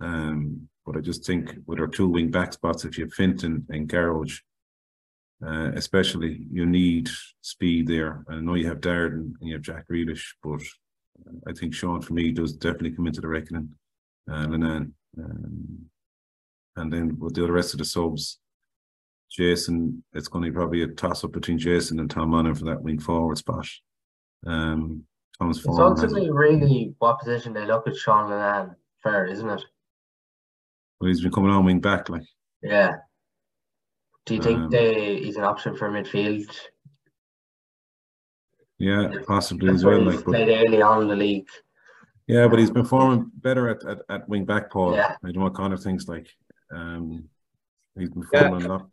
[0.00, 3.66] Um, but I just think with our two wing back spots, if you have Fintan
[3.68, 4.32] and Gearóid,
[5.44, 7.10] uh, especially you need
[7.42, 8.24] speed there.
[8.28, 10.62] I know you have Darden and you have Jack Grealish, but
[11.46, 13.74] I think Sean for me does definitely come into the reckoning.
[14.30, 14.92] Uh, Linnane.
[15.18, 15.86] Um,
[16.76, 18.38] and then with the rest of the subs,
[19.30, 22.66] Jason, it's going to be probably a toss up between Jason and Tom Manning for
[22.66, 23.66] that wing forward spot.
[24.46, 25.04] Um,
[25.38, 29.62] Tom's It's ultimately really what position they look at Sean Linnane for, isn't it?
[31.00, 32.22] Well, he's been coming on wing back, like.
[32.62, 32.96] Yeah.
[34.24, 36.50] Do you think Um, they he's an option for midfield?
[38.78, 39.98] Yeah, possibly That's as well.
[40.04, 41.48] he's Like, but played early on in the league.
[42.26, 44.94] yeah, but he's performing better at, at, at wing back, Paul.
[44.94, 45.14] Yeah.
[45.22, 46.08] I don't know what Conor thinks.
[46.08, 46.28] Like,
[46.72, 47.28] um,
[47.98, 48.42] he's been Yeah.
[48.42, 48.90] performing a lot.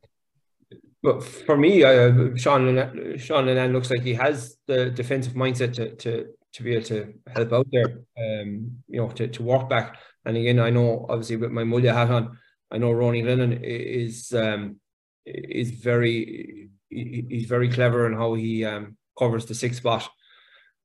[1.02, 5.74] But for me, uh, Sean Linnane, Sean Linnane looks like he has the defensive mindset
[5.76, 8.02] to to to be able to help out there.
[8.18, 9.98] Um, you know, to, to work back.
[10.26, 12.38] And again, I know obviously with my Mullagh hat on,
[12.72, 14.78] I know Ronnie Lennon is um
[15.26, 20.10] is very he's very clever in how he um covers the six spot.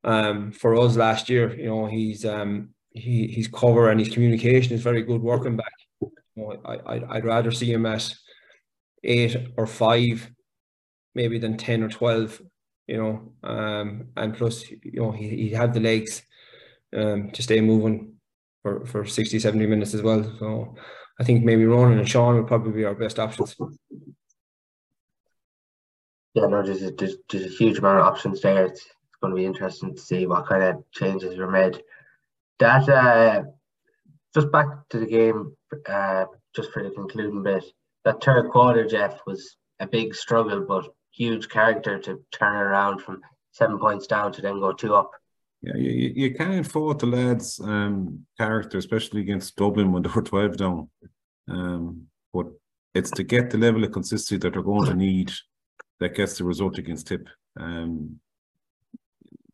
[0.04, 4.74] Um, for us last year, you know, he's um he his cover and his communication
[4.74, 5.72] is very good working back.
[6.00, 8.12] You know, I I'd, I'd rather see him at
[9.04, 10.30] eight or five,
[11.14, 12.40] maybe than ten or twelve.
[12.89, 16.22] You know, um, and plus, you know, he he had the legs,
[16.97, 18.14] um, to stay moving
[18.62, 20.22] for for 60, 70 minutes as well.
[20.39, 20.74] So
[21.20, 23.57] I think maybe Ronan and Sean would probably be our best options.
[26.34, 28.66] Yeah, no, there's a, there's, a huge amount of options there.
[28.66, 31.82] It's, it's going to be interesting to see what kind of changes were made.
[32.61, 33.45] That uh,
[34.34, 35.57] just back to the game,
[35.89, 37.64] uh, just for the concluding bit.
[38.05, 43.00] that third quarter, Jeff, was a big struggle, but huge character to turn it around
[43.00, 43.20] from
[43.52, 45.10] seven points down to then go two up.
[45.60, 50.22] Yeah, you, you can't fault the lads' um, character, especially against Dublin when they were
[50.22, 50.88] 12 down.
[51.48, 52.46] Um, but
[52.94, 55.32] it's to get the level of consistency that they're going to need
[56.00, 57.28] that gets the result against Tip.
[57.58, 58.20] Um,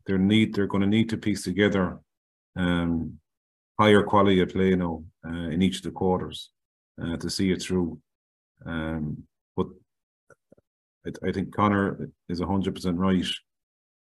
[0.05, 1.97] they're need they're going to need to piece together
[2.55, 3.19] um,
[3.79, 6.51] higher quality of play now uh, in each of the quarters
[7.01, 7.99] uh, to see it through.
[8.65, 9.23] Um,
[11.05, 13.25] I, I think Conor is hundred percent right.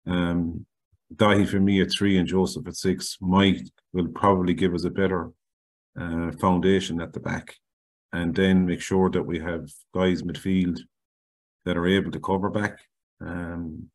[0.07, 0.65] Um,
[1.13, 3.61] Daithí for me at three and Joseph at six might
[3.93, 5.31] will probably give us a better
[5.99, 7.55] uh, foundation at the back,
[8.13, 10.79] and then make sure that we have guys midfield
[11.65, 12.79] that are able to cover back.
[13.19, 13.89] Um,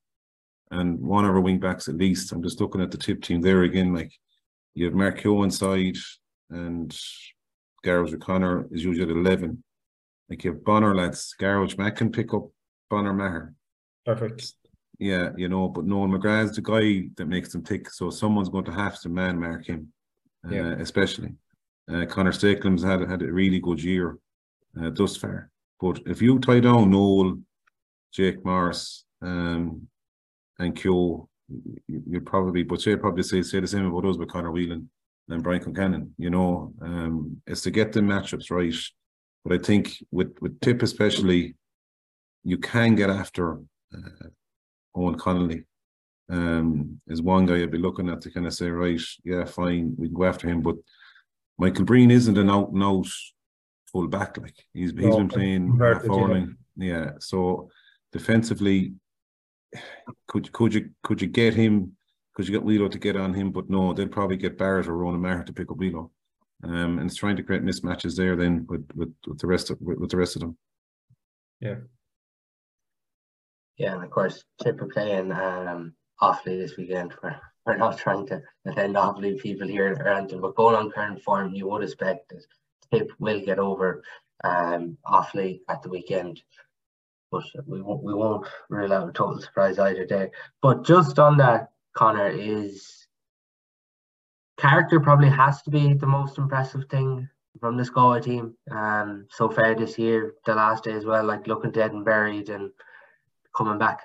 [0.70, 2.32] and one of our wing backs at least.
[2.32, 3.94] I'm just looking at the tip team there again.
[3.94, 4.12] Like
[4.74, 5.96] you have Mark Kehoe inside,
[6.50, 6.96] and
[7.84, 9.62] Gearóid O'Connor is usually at eleven.
[10.28, 12.50] Like you have Bonner lads, Gearóid Mac can pick up
[12.90, 13.54] Bonner Maher.
[14.04, 14.52] Perfect.
[14.98, 17.90] Yeah, you know, but Noel McGrath's the guy that makes them tick.
[17.90, 19.92] So someone's going to have to man mark him,
[20.46, 20.74] uh, yeah.
[20.78, 21.34] especially.
[21.92, 24.18] Uh, Conor Stakelum's had had a really good year
[24.80, 25.50] uh, thus far.
[25.80, 27.38] But if you tie down Noel,
[28.12, 29.86] Jake Morris, um,
[30.58, 31.28] and Kehoe,
[31.86, 34.88] you'd probably, but say probably say say the same about us with Conor Whelan
[35.28, 36.10] and Brian Concannon.
[36.16, 38.74] You know, um, it's to get the matchups right.
[39.44, 41.54] But I think with with Tip especially,
[42.46, 43.54] you can get after
[43.92, 44.28] uh,
[44.96, 45.64] Eoghan Connolly
[46.30, 49.96] um, is one guy I'd be looking at to kind of say, right, yeah, fine,
[49.98, 50.62] we can go after him.
[50.62, 50.76] But
[51.58, 53.08] Michael Breen isn't an out and out
[53.90, 54.38] full back.
[54.38, 56.56] Like he's he's no, been playing falling.
[56.76, 57.12] Yeah.
[57.18, 57.68] So
[58.12, 58.94] defensively,
[60.28, 61.96] could could you could you get him?
[62.34, 63.50] Could you get Wheelo to get on him?
[63.50, 66.10] But no, they'll probably get Barrett or Ronan Maher to pick up Wheelo.
[66.62, 69.78] Um, and it's trying to create mismatches there then with, with, with the rest of
[69.80, 70.56] with, with the rest of them.
[71.60, 71.76] Yeah.
[73.78, 77.14] Yeah, and of course, are playing um, Offaly this weekend.
[77.22, 81.22] We're, we're not trying to offend Offaly people here around them, but going on current
[81.22, 82.44] form, you would expect that
[82.92, 84.02] Tip will get over
[84.44, 86.42] um, Offaly at the weekend.
[87.30, 90.30] But we won't, we won't rule out a total surprise either day.
[90.62, 93.06] But just on that, Conor, is
[94.58, 97.28] character probably has to be the most impressive thing
[97.60, 101.46] from the Galway team um, so far this year, the last day as well, like
[101.46, 102.70] looking dead and buried and
[103.56, 104.02] coming back.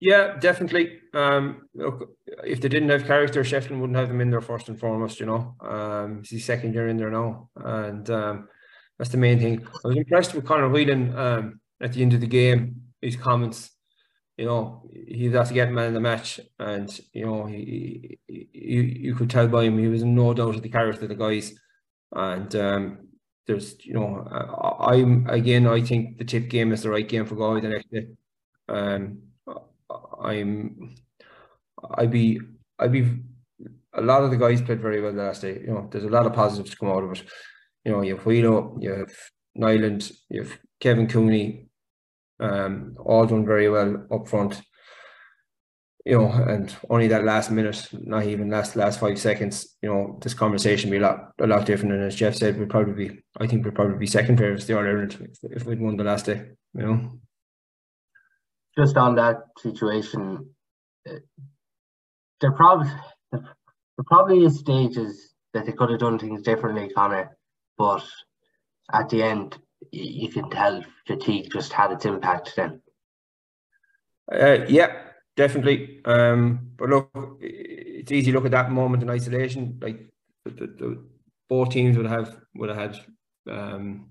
[0.00, 0.98] Yeah, definitely.
[1.14, 2.10] Um, look,
[2.44, 5.18] if they didn't have character, Shefflin wouldn't have them in there first and foremost.
[5.20, 8.48] You know, um, it's his second year in there now, and um,
[8.98, 9.66] that's the main thing.
[9.84, 12.82] I was impressed with Conor Whelan um, at the end of the game.
[13.00, 13.70] His comments,
[14.36, 18.48] you know, he was after getting man of the match, and you know, he, he,
[18.52, 21.08] you you could tell by him he was in no doubt of the character of
[21.08, 21.54] the guys,
[22.12, 23.08] and um,
[23.46, 24.26] there's you know,
[24.80, 27.90] I'm again I think the tip game is the right game for Galway the next
[27.90, 28.08] day.
[28.68, 29.22] Um,
[30.20, 30.94] I'm,
[31.96, 32.40] I'd be,
[32.78, 33.18] I'd be,
[33.94, 35.60] a lot of the guys played very well last day.
[35.60, 37.22] You know, there's a lot of positives to come out of it.
[37.84, 39.12] You know, you have Wheelo, you have
[39.54, 41.68] Nyland, you have Kevin Cooney,
[42.40, 44.60] um, all done very well up front.
[46.04, 49.76] You know, and only that last minute, not even last last five seconds.
[49.80, 51.94] You know, this conversation be a lot a lot different.
[51.94, 54.76] And as Jeff said, we'd probably be, I think we'd probably be second favourites the
[54.76, 56.50] All Ireland if, if we'd won the last day.
[56.74, 57.20] You know
[58.76, 60.50] just on that situation,
[62.40, 62.90] there probably
[63.32, 67.36] there probably is stages that they could have done things differently, Conor.
[67.78, 68.04] But
[68.92, 69.58] at the end,
[69.92, 72.80] you can tell fatigue just had its impact then.
[74.32, 75.02] Uh, yeah,
[75.36, 76.00] definitely.
[76.04, 77.10] Um, but look,
[77.40, 79.78] it's easy to look at that moment in isolation.
[79.80, 80.10] Like
[80.44, 81.04] the, the, the
[81.48, 83.00] both teams would have would have had
[83.50, 84.10] um,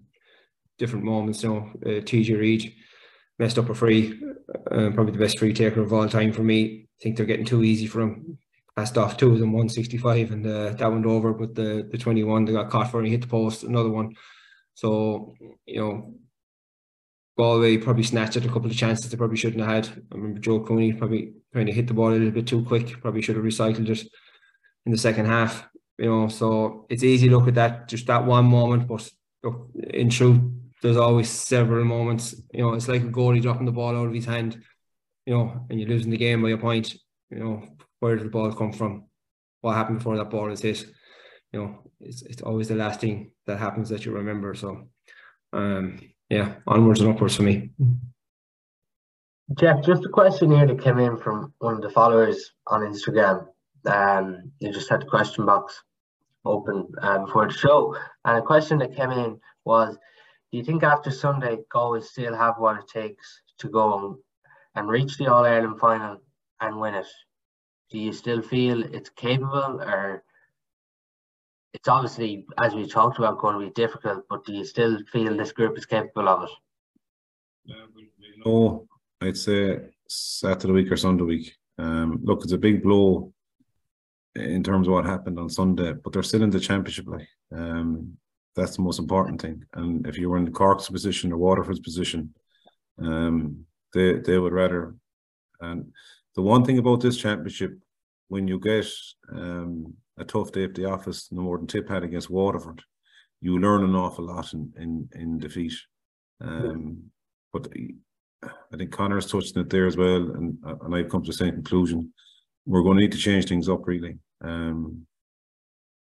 [0.78, 1.44] different moments.
[1.44, 2.74] You know, uh, TJ Reid
[3.40, 4.22] messed up a free,
[4.72, 6.88] uh, probably the best free taker of all time for me.
[7.00, 8.38] I think they're getting too easy for him.
[8.76, 11.32] Passed off two of them, 165, and uh, that went over.
[11.34, 14.16] But the the 21 they got caught for and he hit the post, another one.
[14.74, 15.36] So
[15.68, 16.16] you know,
[17.38, 20.06] Galway probably snatched at a couple of chances they probably shouldn't have had.
[20.12, 23.00] I remember Joe Cooney probably trying to hit the ball a little bit too quick.
[23.02, 24.08] Probably should have recycled it
[24.86, 25.68] in the second half.
[26.00, 29.08] You know, so it's easy to look at that just that one moment, but
[29.44, 30.42] look, in truth,
[30.84, 32.36] there's always several moments.
[32.54, 34.62] You know, it's like a goalie dropping the ball out of his hand,
[35.26, 36.94] you know, and you're losing the game by a point.
[37.32, 37.64] You know,
[38.02, 39.06] where did the ball come from?
[39.62, 40.86] What happened before that ball is hit?
[41.54, 44.54] You know, it's it's always the last thing that happens that you remember.
[44.56, 44.90] So,
[45.54, 47.72] um, yeah, onwards and upwards for me.
[49.58, 53.48] Jeff, just a question here that came in from one of the followers on Instagram.
[53.86, 55.82] Um, you just had the question box
[56.44, 59.98] open uh, before the show, and a question that came in was
[60.54, 64.20] Do you think after Sunday, Galway still have what it takes to go
[64.76, 66.22] and reach the All Ireland final
[66.62, 67.08] and win it?
[67.90, 70.24] Do you still feel it's capable, or
[71.74, 74.26] it's obviously, as we talked about, going to be difficult?
[74.30, 76.52] But do you still feel this group is capable of it?
[78.46, 78.88] No,
[79.22, 81.58] I'd say Saturday week or Sunday week.
[81.80, 83.34] Um, look, it's a big blow
[84.36, 87.08] in terms of what happened on Sunday, but they're still in the championship.
[87.08, 88.18] Like, um,
[88.56, 89.64] that's the most important thing.
[89.74, 92.34] And if you were in Cork's position or Waterford's position,
[93.00, 94.96] um, they they would rather.
[95.62, 95.92] And
[96.36, 97.78] the one thing about this championship,
[98.28, 98.88] when you get
[99.32, 102.82] um, a tough day at the office, no more than Tip had against Waterford,
[103.42, 105.74] you learn an awful lot in in, in defeat.
[106.42, 107.04] Um,
[107.52, 107.68] but
[108.44, 111.38] I think Conor's touched on it there as well, and and I've come to the
[111.38, 112.14] same conclusion.
[112.66, 114.18] We're going to need to change things up really.
[114.42, 115.06] Um,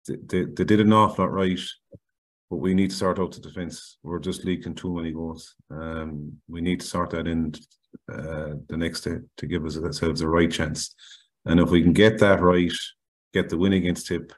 [0.07, 1.61] they, they, they did an awful lot right,
[2.51, 3.99] but we need to sort out the defence.
[4.03, 5.55] We're just leaking too many goals.
[5.71, 7.55] Um, we need to sort that in
[8.13, 10.95] uh, the next day to give us ourselves a right chance.
[11.45, 12.73] And if we can get that right,
[13.33, 14.33] get the win against Tip,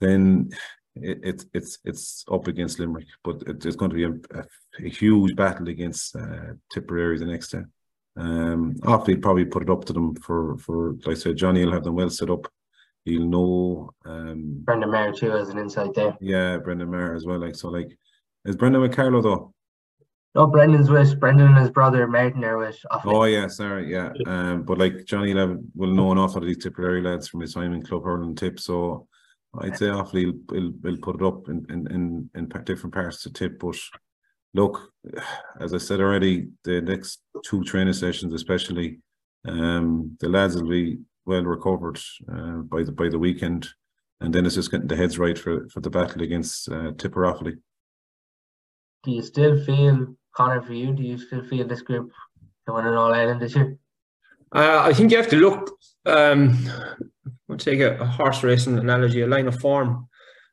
[0.00, 0.50] then
[0.94, 4.44] it, it, it's it's up against Limerick, but it, it's going to be a, a,
[4.84, 7.62] a huge battle against uh, Tipperary the next day.
[8.16, 11.72] Um, Offaly probably put it up to them for for like I said, Johnny will
[11.72, 12.46] have them well set up.
[13.06, 13.90] He'll know.
[14.04, 16.16] Um, Brendan Maher too as an inside there.
[16.20, 17.38] Yeah, Brendan Maher as well.
[17.38, 17.96] Like so, like
[18.44, 19.54] is Brendan with Carlow though?
[20.34, 22.78] No, Brendan's with Brendan and his brother Martin are with.
[22.92, 23.14] Offaly.
[23.14, 24.12] Oh yeah, sorry, yeah.
[24.26, 27.40] Um, but like Johnny will will know an awful lot of these Tipperary lads from
[27.40, 29.06] his time in Club Hurling Tip, so
[29.60, 33.32] I'd say Offaly will will put it up in in in, in different parts to
[33.32, 33.60] tip.
[33.60, 33.76] But
[34.52, 34.92] look,
[35.60, 38.98] as I said already, the next two training sessions, especially,
[39.46, 41.98] um, the lads will be well recovered
[42.32, 43.68] uh, by the by the weekend,
[44.20, 47.22] and then it's just getting the heads right for for the battle against uh, Tipper
[47.22, 47.58] Offaly.
[49.04, 50.92] Do you still feel, Conor, for you?
[50.92, 52.10] Do you still feel this group
[52.64, 53.78] can win an All Ireland this year?
[54.54, 55.76] Uh, I think you have to look.
[56.06, 56.68] Um,
[57.50, 60.08] I'll take a, a, horse racing analogy, a line of form.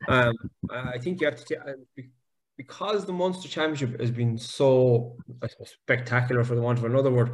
[0.08, 0.34] Um,
[0.70, 2.10] I think you have to take
[2.58, 5.16] because the Munster Championship has been so
[5.48, 7.32] suppose, spectacular, for the want of another word.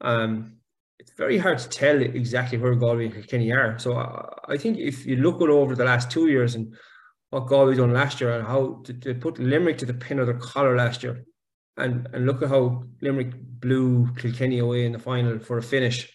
[0.00, 0.58] Um,
[1.02, 3.76] it's very hard to tell exactly where Galway and Kilkenny are.
[3.78, 6.74] So uh, I think if you look over the last two years and
[7.30, 10.38] what Galway done last year and how they put Limerick to the pin of their
[10.38, 11.24] collar last year,
[11.76, 16.08] and and look at how Limerick blew Kilkenny away in the final for a finish,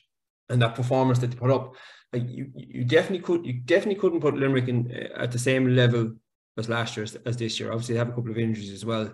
[0.49, 1.75] and that performance that they put up
[2.13, 5.75] like you, you definitely could you definitely couldn't put Limerick in uh, at the same
[5.75, 6.13] level
[6.57, 7.71] as last year as, as this year.
[7.71, 9.11] Obviously, they have a couple of injuries as well,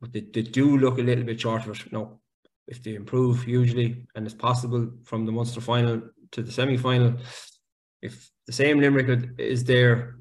[0.00, 1.92] but they, they do look a little bit short of it.
[1.92, 2.21] No,
[2.66, 6.02] if they improve hugely, and it's possible from the Munster final
[6.32, 7.16] to the semi final,
[8.00, 10.16] if the same Limerick is there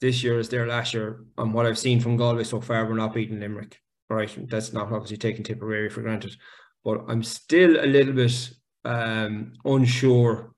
[0.00, 2.94] this year as there last year, and what I've seen from Galway so far, we're
[2.94, 3.78] not beating Limerick.
[4.10, 6.36] Right, that's not obviously taking Tipperary for granted,
[6.84, 8.50] but I'm still a little bit
[8.84, 10.52] um, unsure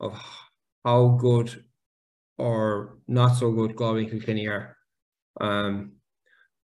[0.00, 0.18] of
[0.84, 1.64] how good
[2.38, 4.76] or not so good Galway and Kilkenny are.
[5.40, 5.93] Um,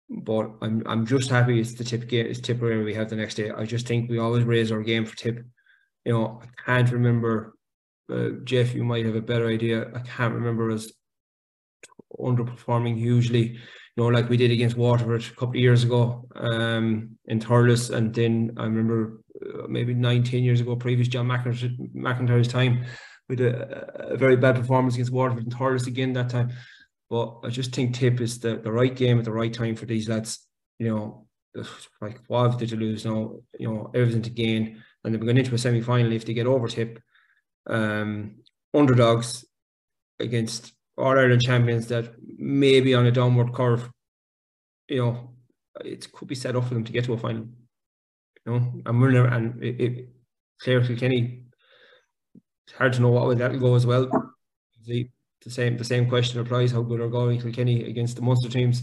[0.08, 3.34] but I'm I'm just happy it's the tip game it's Tipperary we have the next
[3.34, 3.50] day.
[3.50, 5.44] I just think we always raise our game for tip.
[6.04, 7.56] You know, I can't remember
[8.12, 9.86] uh, Jeff, you might have a better idea.
[9.94, 10.92] I can't remember us
[12.18, 13.58] underperforming hugely, you
[13.96, 17.94] know, like we did against Waterford a couple of years ago um, in Thurles.
[17.94, 22.84] And then I remember uh, maybe 19 years ago, previous John McIntyre's, time,
[23.28, 26.52] with a, a very bad performance against Waterford and Thurles again that time.
[27.08, 29.86] But I just think Tip is the, the right game at the right time for
[29.86, 30.46] these lads.
[30.78, 31.26] You know,
[32.00, 33.36] like what have they to lose now?
[33.58, 34.82] You know, everything to gain.
[35.04, 37.00] And they're going into a semi final if they get over Tip.
[37.68, 38.36] Um,
[38.74, 39.44] underdogs
[40.20, 43.88] against All Ireland champions that may be on a downward curve.
[44.88, 45.30] You know,
[45.84, 47.48] it could be set up for them to get to a final.
[48.44, 50.08] You know, and we're never, and it, it
[50.60, 51.46] Clare Kilkenny
[52.66, 54.10] it's hard to know what way that'll go as well.
[55.42, 58.82] The same the same question applies: How good are Galway Kilkenny against the Munster teams?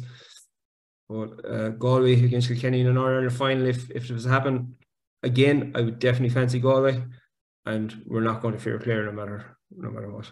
[1.10, 4.76] But uh, Galway against Kilkenny in an Ireland final, if if it was to happen
[5.24, 7.04] again, I would definitely fancy Galway,
[7.66, 10.32] and we're not going to fear Clare no matter no matter what.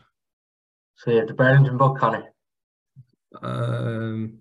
[0.95, 2.25] So you have the Burlington book, Conor.
[3.41, 4.39] Um,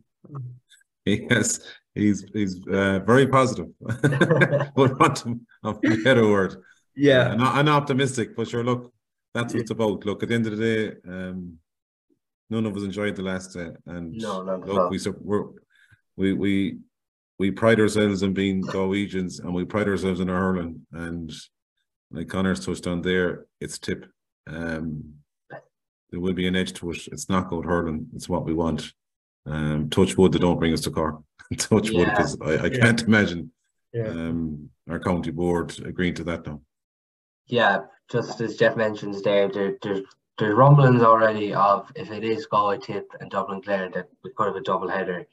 [1.04, 1.60] yes,
[1.94, 3.68] he's he's uh, very positive.
[4.76, 5.24] Would want
[5.64, 5.72] a
[6.04, 6.62] better word.
[6.94, 8.64] Yeah, I'm, I'm optimistic, but sure.
[8.64, 8.92] Look,
[9.34, 10.04] that's what it's about.
[10.04, 11.58] Look, at the end of the day, um,
[12.51, 14.98] none of us enjoyed the last day, and no, look, we
[16.16, 16.78] we we
[17.38, 20.86] we pride ourselves in being Galwegians, and we pride ourselves in our hurling.
[20.92, 21.32] And
[22.11, 24.05] like Conor's touched on there, it's tip.
[24.46, 25.14] Um,
[26.11, 27.07] there will be an edge to it.
[27.12, 28.09] It's not good hurling.
[28.14, 28.92] It's what we want.
[29.46, 31.22] Um, touch wood, they don't bring us to Cork.
[31.57, 32.78] touch wood, because I, I Yeah.
[32.80, 33.53] can't imagine
[33.94, 34.09] Yeah.
[34.09, 36.61] um, our county board agreeing to that now.
[37.46, 40.03] Yeah, just as Jeff mentions there, there there's
[40.41, 44.47] there's rumblings already of if it is Galway Tip and Dublin Clare that we could
[44.47, 45.26] have a double header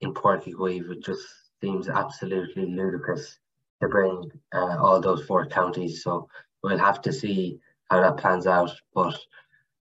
[0.00, 0.90] in Páirc Uí Chaoimh.
[0.90, 1.26] It just
[1.60, 3.38] seems absolutely ludicrous
[3.82, 6.02] to bring uh, all those four counties.
[6.02, 6.28] So
[6.62, 7.58] we'll have to see
[7.90, 8.70] how that plans out.
[8.94, 9.18] But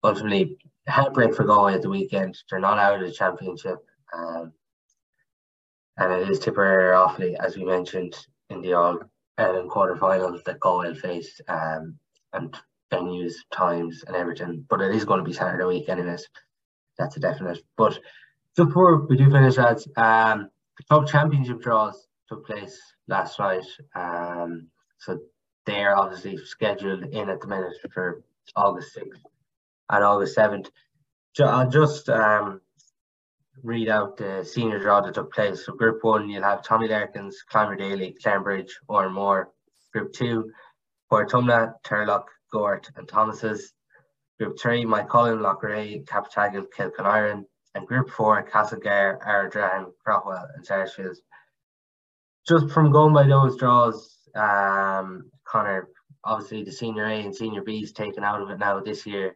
[0.03, 0.57] ultimately,
[0.89, 2.37] heartbreak for Galway at the weekend.
[2.49, 3.77] They're not out of the championship.
[4.13, 4.51] Um,
[5.95, 8.17] and it is Tipperary Offaly, as we mentioned
[8.49, 8.99] in the all
[9.37, 11.95] um, quarterfinals that Galway will face, um,
[12.33, 12.53] and
[12.91, 14.65] venues, times, and everything.
[14.69, 16.27] But it is going to be Saturday week, anyways.
[16.97, 17.59] That's a definite.
[17.77, 17.99] But
[18.55, 23.65] just before we do finish, lads, um, the club championship draws took place last night.
[23.95, 24.67] Um,
[24.99, 25.19] so
[25.65, 28.23] they are obviously scheduled in at the minute for
[28.55, 29.21] August sixth
[29.89, 30.69] and August seventh.
[31.35, 32.61] Ju- I'll just um,
[33.63, 35.65] read out the senior draw that took place.
[35.65, 39.51] So Group One, you'll have Tommy Larkins, Killimordaly, Cambridge, or more.
[39.93, 40.51] Group Two,
[41.11, 42.25] Portumna, Turlock,
[42.57, 43.73] Gort, and Thomas's.
[44.39, 47.43] Group Three, Moycullen, Loughrea, Cappataggle, Kilconieron.
[47.75, 51.17] And Group Four, Castlegar, Ardrahan, Craughwell, and Sarsfield.
[52.47, 55.89] Just from going by those draws, um, Conor,
[56.23, 59.35] obviously the senior A and senior B is taken out of it now this year.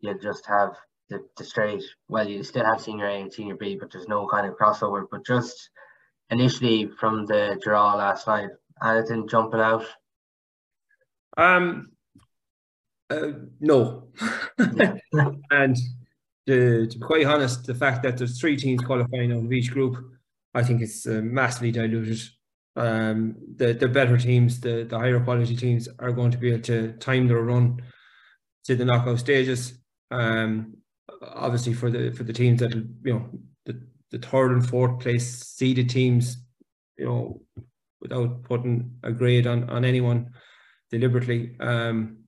[0.00, 0.76] You'll just have
[1.08, 4.28] the, the straight, well, you still have senior A and senior B, but there's no
[4.28, 5.04] kind of crossover.
[5.10, 5.70] But just
[6.30, 8.50] initially from the draw last night,
[8.84, 9.84] anything jumping out?
[11.36, 11.92] Um,
[13.12, 14.08] uh, no.
[15.50, 15.76] and
[16.46, 19.70] to, to be quite honest, the fact that there's three teams qualifying out of each
[19.70, 19.96] group,
[20.54, 22.20] I think it's uh, massively diluted.
[22.74, 26.62] Um, the the better teams, the the higher quality teams, are going to be able
[26.62, 27.82] to time their run
[28.64, 29.74] to the knockout stages.
[30.10, 30.78] Um,
[31.22, 33.28] obviously for the for the teams that you know
[33.66, 36.38] the the third and fourth place seeded teams,
[36.96, 37.42] you know,
[38.00, 40.30] without putting a grade on on anyone
[40.90, 41.56] deliberately.
[41.60, 42.21] Um,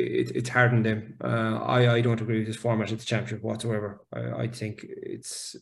[0.00, 1.16] it, it's hard on them.
[1.22, 4.04] Uh, I, I don't agree with this format of the championship whatsoever.
[4.12, 5.56] I, I think it's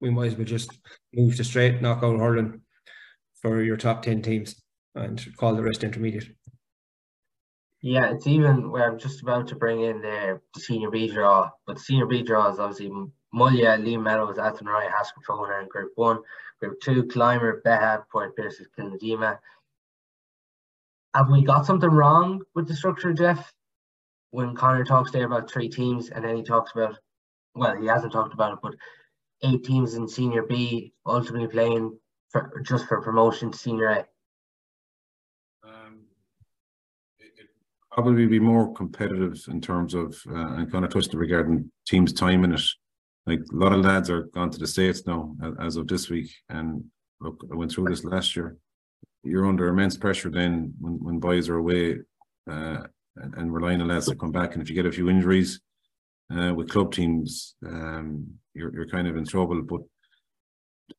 [0.00, 0.70] we might as well just
[1.14, 2.60] move to straight knockout hurling
[3.40, 4.60] for your top 10 teams
[4.94, 6.28] and call the rest intermediate.
[7.80, 11.78] Yeah, it's even where I'm just about to bring in the, senior B draw, but
[11.78, 12.88] senior B draw is obviously
[13.34, 16.18] Mullagh, Liam Mellows, Athenry, Haskell in Group 1.
[16.60, 19.38] Group 2, Climber, Beha, Padraig Pearses, Kilnadeema.
[21.14, 23.52] Have we got something wrong with the structure, Jeff?
[24.30, 26.98] When Conor talks there about three teams and then he talks about,
[27.54, 28.74] well, he hasn't talked about it, but
[29.42, 31.96] eight teams in Senior B ultimately playing
[32.30, 33.98] for just for promotion to Senior A.
[35.62, 36.06] Um,
[37.18, 37.50] it- it
[37.92, 42.42] Probably be more competitive in terms of, uh, and kind of touched regarding teams time
[42.42, 42.62] in it.
[43.26, 46.30] Like a lot of lads are gone to the States now as of this week.
[46.48, 46.90] And
[47.20, 48.58] look, I went through this last year.
[49.24, 51.98] You're under immense pressure then when, when boys are away,
[52.50, 52.82] uh,
[53.16, 54.54] and, and relying on lads to come back.
[54.54, 55.60] And if you get a few injuries,
[56.34, 59.80] uh, with club teams, um, you're, you're kind of in trouble, but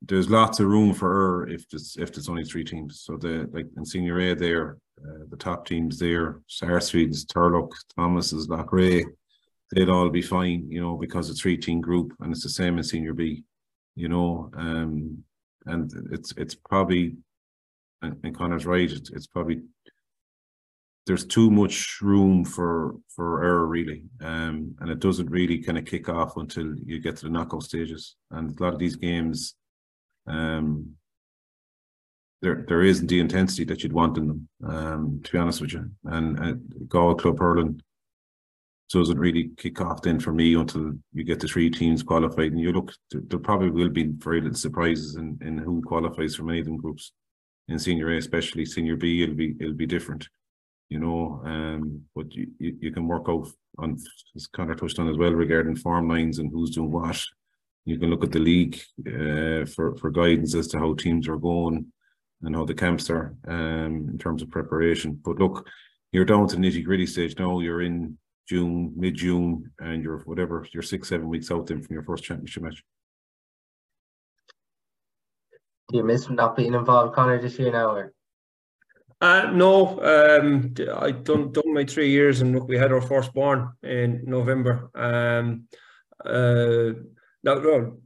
[0.02, 3.02] there's lots of room for error if it's if there's only three teams.
[3.02, 8.48] So the like in senior A there, uh, the top teams there, Sarsfields, Turlock, Thomas's,
[8.48, 9.06] Loughrea,
[9.74, 12.78] they'd all be fine, you know, because it's three team group and it's the same
[12.78, 13.44] in senior B,
[13.96, 14.50] you know.
[14.58, 15.24] Um
[15.66, 17.16] and it's it's probably
[18.06, 19.62] and, and Conor's right, it's, it's probably
[21.06, 24.04] there's too much room for for error really.
[24.22, 27.64] Um and it doesn't really kind of kick off until you get to the knockout
[27.64, 28.16] stages.
[28.32, 29.56] And a lot of these games
[30.28, 30.96] um
[32.42, 35.74] there there isn't the intensity that you'd want in them um to be honest with
[35.74, 35.90] you.
[36.06, 36.54] And uh,
[36.88, 37.82] Gaul Club Hurling
[38.92, 42.52] doesn't really kick off then for me until you get the three teams qualified.
[42.52, 46.36] And you look there there probably will be very little surprises in in who qualifies
[46.36, 47.12] from any of them groups
[47.68, 50.28] in senior A especially senior B it'll be it'll be different
[50.90, 53.48] you know, um, but you, you, you can work out
[53.78, 53.98] on,
[54.36, 57.22] as Conor touched on as well, regarding form lines and who's doing what.
[57.86, 61.38] You can look at the league uh, for, for guidance as to how teams are
[61.38, 61.92] going
[62.42, 65.20] and how the camps are um, in terms of preparation.
[65.24, 65.68] But look,
[66.12, 67.60] you're down to the nitty gritty stage now.
[67.60, 71.94] You're in June, mid June, and you're whatever, you're six, seven weeks out then from
[71.94, 72.84] your first championship match.
[75.92, 77.92] Do you miss not being involved, Conor, this year now?
[77.92, 78.14] Or?
[79.22, 83.72] Uh, no, um, I done done my three years, and look, we had our firstborn
[83.84, 84.90] in November.
[84.96, 85.68] Um,
[86.26, 87.00] uh,
[87.44, 87.98] no, no,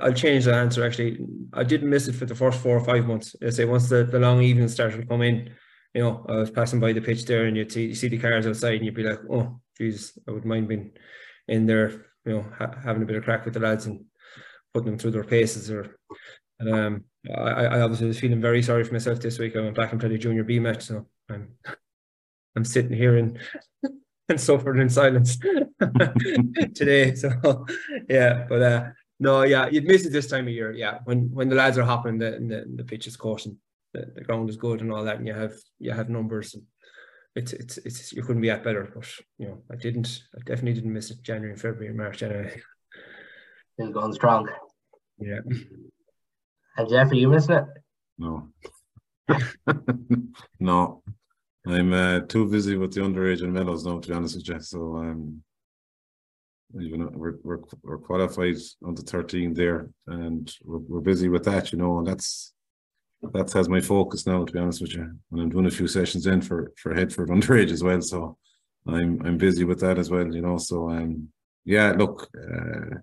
[0.00, 0.84] I'll change the answer.
[0.84, 3.36] Actually, I didn't miss it for the first four or five months.
[3.44, 5.50] I say once the, the long evenings started to come in,
[5.94, 8.18] you know, I was passing by the pitch there, and you'd see you see the
[8.18, 10.90] cars outside, and you'd be like, oh, geez, I wouldn't mind being
[11.48, 11.90] in there,
[12.24, 14.04] you know, ha- having a bit of crack with the lads and
[14.74, 15.70] putting them through their paces.
[15.70, 15.96] Or,
[16.58, 19.54] and um, I, I obviously was feeling very sorry for myself this week.
[19.54, 21.48] I went back and played a junior B match, so I'm
[22.56, 23.38] I'm sitting here and
[24.28, 25.38] and suffering in silence
[26.74, 27.14] today.
[27.14, 27.66] So
[28.08, 28.84] yeah, but uh,
[29.20, 30.72] no, yeah, you'd miss it this time of year.
[30.72, 33.56] Yeah, when when the lads are hopping, the the, the pitch is coursing,
[33.94, 36.54] the, the ground is good and all that, and you have you have numbers.
[36.54, 36.64] And
[37.34, 38.90] it's it's it's you couldn't be at better.
[38.94, 39.08] But
[39.38, 40.22] you know, I didn't.
[40.34, 41.22] I definitely didn't miss it.
[41.22, 42.22] January, February, March.
[42.22, 42.60] Anyway.
[43.74, 44.48] Still going strong.
[45.18, 45.40] Yeah.
[46.76, 47.64] And Jeffrey, you missing it?
[48.18, 48.48] No.
[50.60, 51.02] no.
[51.66, 54.60] I'm uh, too busy with the underage and medals now, to be honest with you.
[54.60, 55.42] So um,
[56.74, 61.72] you know, we're, we're we're qualified under 13 there, and we're, we're busy with that,
[61.72, 62.52] you know, and that's
[63.32, 65.02] that has my focus now, to be honest with you.
[65.30, 68.36] And I'm doing a few sessions in for for Headford underage as well, so
[68.86, 70.58] I'm I'm busy with that as well, you know.
[70.58, 71.28] So um,
[71.64, 72.96] yeah, look, uh,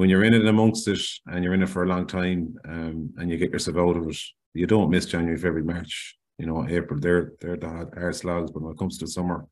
[0.00, 2.96] when you're in it amongst it and you're in it for a long time, um,
[3.18, 4.18] and you get yourself out of it,
[4.54, 8.62] you don't miss January, February, March you know, April, they're they're the hard slugs, but
[8.62, 9.46] when it comes to the summer,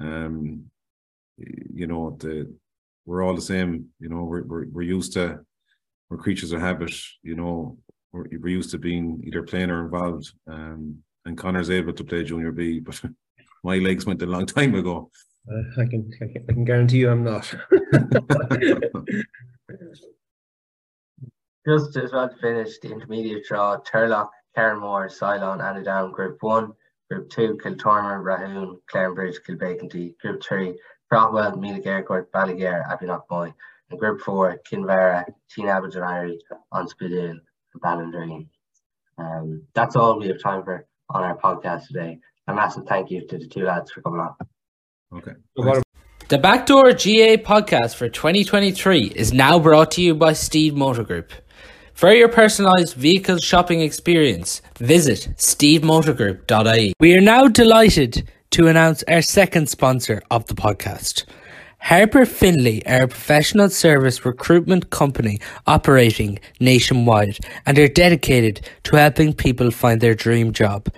[0.00, 0.64] um,
[1.38, 2.52] you know, the
[3.04, 3.86] we're all the same.
[4.00, 5.38] You know, we're we're, we're used to
[6.10, 6.92] we're creatures of habit.
[7.22, 7.78] You know,
[8.12, 10.32] we're, we're used to being either playing or involved.
[10.48, 13.00] Um, and Conor's able to play junior B, but
[13.62, 15.08] my legs went a long time ago.
[15.48, 17.54] Uh, I can I can guarantee you I'm not.
[21.66, 26.72] Just as well to finish the intermediate draw, Turlough Carramore, Cylon, Annaghdown, Group 1.
[27.10, 30.18] Group 2, Kiltormer, Rahoon, Clarenbridge, Kilbeacanty.
[30.18, 30.76] Group 3,
[31.08, 33.52] Craughwell, Meath Aircourt, Ballygare, Abbeyknockmoy.
[33.90, 36.38] And Group 4, Kinvara, Teen Aberdeen,
[36.72, 37.38] Onspidoon,
[37.74, 38.48] and Ballinderreen.
[39.18, 42.18] Um, that's all we have time for on our podcast today.
[42.48, 44.34] A massive thank you to the two lads for coming on.
[45.14, 45.85] Okay.
[46.28, 51.30] The Backdoor GAA podcast for 2023 is now brought to you by Steede Motor Group.
[51.94, 56.94] For your personalised vehicle shopping experience, visit steedemotorgroup.ie.
[56.98, 61.26] We are now delighted to announce our second sponsor of the podcast.
[61.78, 69.32] Harper Finley are a professional service recruitment company operating nationwide and are dedicated to helping
[69.32, 70.88] people find their dream job.